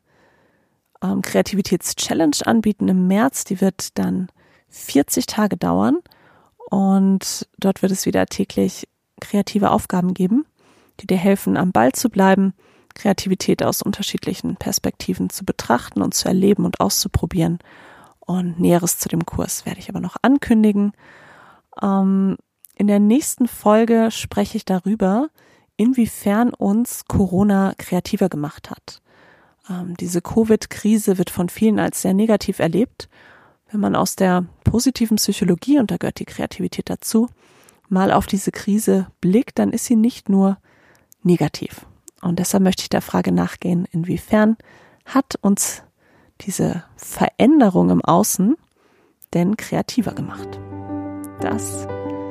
ähm, 1.02 1.22
Kreativitäts-Challenge 1.22 2.36
anbieten 2.44 2.88
im 2.88 3.06
März. 3.06 3.44
Die 3.44 3.60
wird 3.60 3.98
dann 3.98 4.28
40 4.68 5.26
Tage 5.26 5.56
dauern 5.56 5.98
und 6.70 7.46
dort 7.58 7.82
wird 7.82 7.92
es 7.92 8.06
wieder 8.06 8.26
täglich 8.26 8.88
kreative 9.20 9.70
Aufgaben 9.70 10.14
geben, 10.14 10.46
die 11.00 11.06
dir 11.06 11.16
helfen, 11.16 11.56
am 11.56 11.72
Ball 11.72 11.92
zu 11.92 12.08
bleiben, 12.08 12.54
Kreativität 12.94 13.62
aus 13.62 13.82
unterschiedlichen 13.82 14.56
Perspektiven 14.56 15.30
zu 15.30 15.44
betrachten 15.44 16.02
und 16.02 16.14
zu 16.14 16.28
erleben 16.28 16.64
und 16.64 16.80
auszuprobieren. 16.80 17.58
Und 18.20 18.60
Näheres 18.60 18.98
zu 18.98 19.08
dem 19.08 19.26
Kurs 19.26 19.66
werde 19.66 19.80
ich 19.80 19.88
aber 19.88 20.00
noch 20.00 20.16
ankündigen. 20.22 20.92
Ähm, 21.82 22.36
in 22.76 22.86
der 22.86 23.00
nächsten 23.00 23.48
Folge 23.48 24.10
spreche 24.10 24.56
ich 24.56 24.64
darüber, 24.64 25.28
inwiefern 25.76 26.54
uns 26.54 27.04
Corona 27.06 27.74
kreativer 27.76 28.28
gemacht 28.28 28.70
hat. 28.70 29.02
Ähm, 29.68 29.96
diese 29.98 30.22
Covid-Krise 30.22 31.18
wird 31.18 31.30
von 31.30 31.48
vielen 31.48 31.78
als 31.78 32.02
sehr 32.02 32.14
negativ 32.14 32.60
erlebt 32.60 33.08
wenn 33.70 33.80
man 33.80 33.96
aus 33.96 34.16
der 34.16 34.44
positiven 34.64 35.16
Psychologie, 35.16 35.78
und 35.78 35.90
da 35.90 35.96
gehört 35.96 36.20
die 36.20 36.24
Kreativität 36.24 36.90
dazu, 36.90 37.28
mal 37.88 38.12
auf 38.12 38.26
diese 38.26 38.52
Krise 38.52 39.08
blickt, 39.20 39.58
dann 39.58 39.70
ist 39.70 39.86
sie 39.86 39.96
nicht 39.96 40.28
nur 40.28 40.58
negativ. 41.22 41.86
Und 42.22 42.38
deshalb 42.38 42.62
möchte 42.62 42.82
ich 42.82 42.88
der 42.88 43.02
Frage 43.02 43.32
nachgehen, 43.32 43.86
inwiefern 43.90 44.56
hat 45.04 45.36
uns 45.42 45.82
diese 46.40 46.84
Veränderung 46.96 47.90
im 47.90 48.02
Außen 48.02 48.56
denn 49.34 49.56
kreativer 49.56 50.12
gemacht? 50.12 50.60
Das 51.40 51.86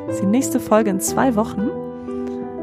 ist 0.09 0.21
die 0.21 0.25
nächste 0.25 0.59
Folge 0.59 0.89
in 0.89 0.99
zwei 0.99 1.35
Wochen. 1.35 1.69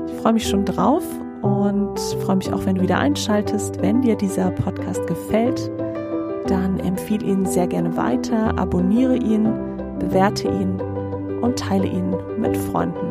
Ich 0.06 0.20
freue 0.20 0.32
mich 0.32 0.48
schon 0.48 0.64
drauf 0.64 1.04
und 1.42 1.98
freue 2.22 2.36
mich 2.36 2.52
auch, 2.52 2.64
wenn 2.66 2.76
du 2.76 2.82
wieder 2.82 2.98
einschaltest. 2.98 3.80
Wenn 3.80 4.02
dir 4.02 4.16
dieser 4.16 4.50
Podcast 4.50 5.06
gefällt, 5.06 5.70
dann 6.51 6.80
empfehle 6.80 7.24
ihn 7.24 7.46
sehr 7.46 7.68
gerne 7.68 7.96
weiter, 7.96 8.59
abonniere 8.59 9.16
ihn, 9.16 9.44
bewerte 9.98 10.48
ihn 10.48 10.80
und 11.40 11.59
teile 11.59 11.86
ihn 11.86 12.14
mit 12.38 12.57
Freunden. 12.57 13.09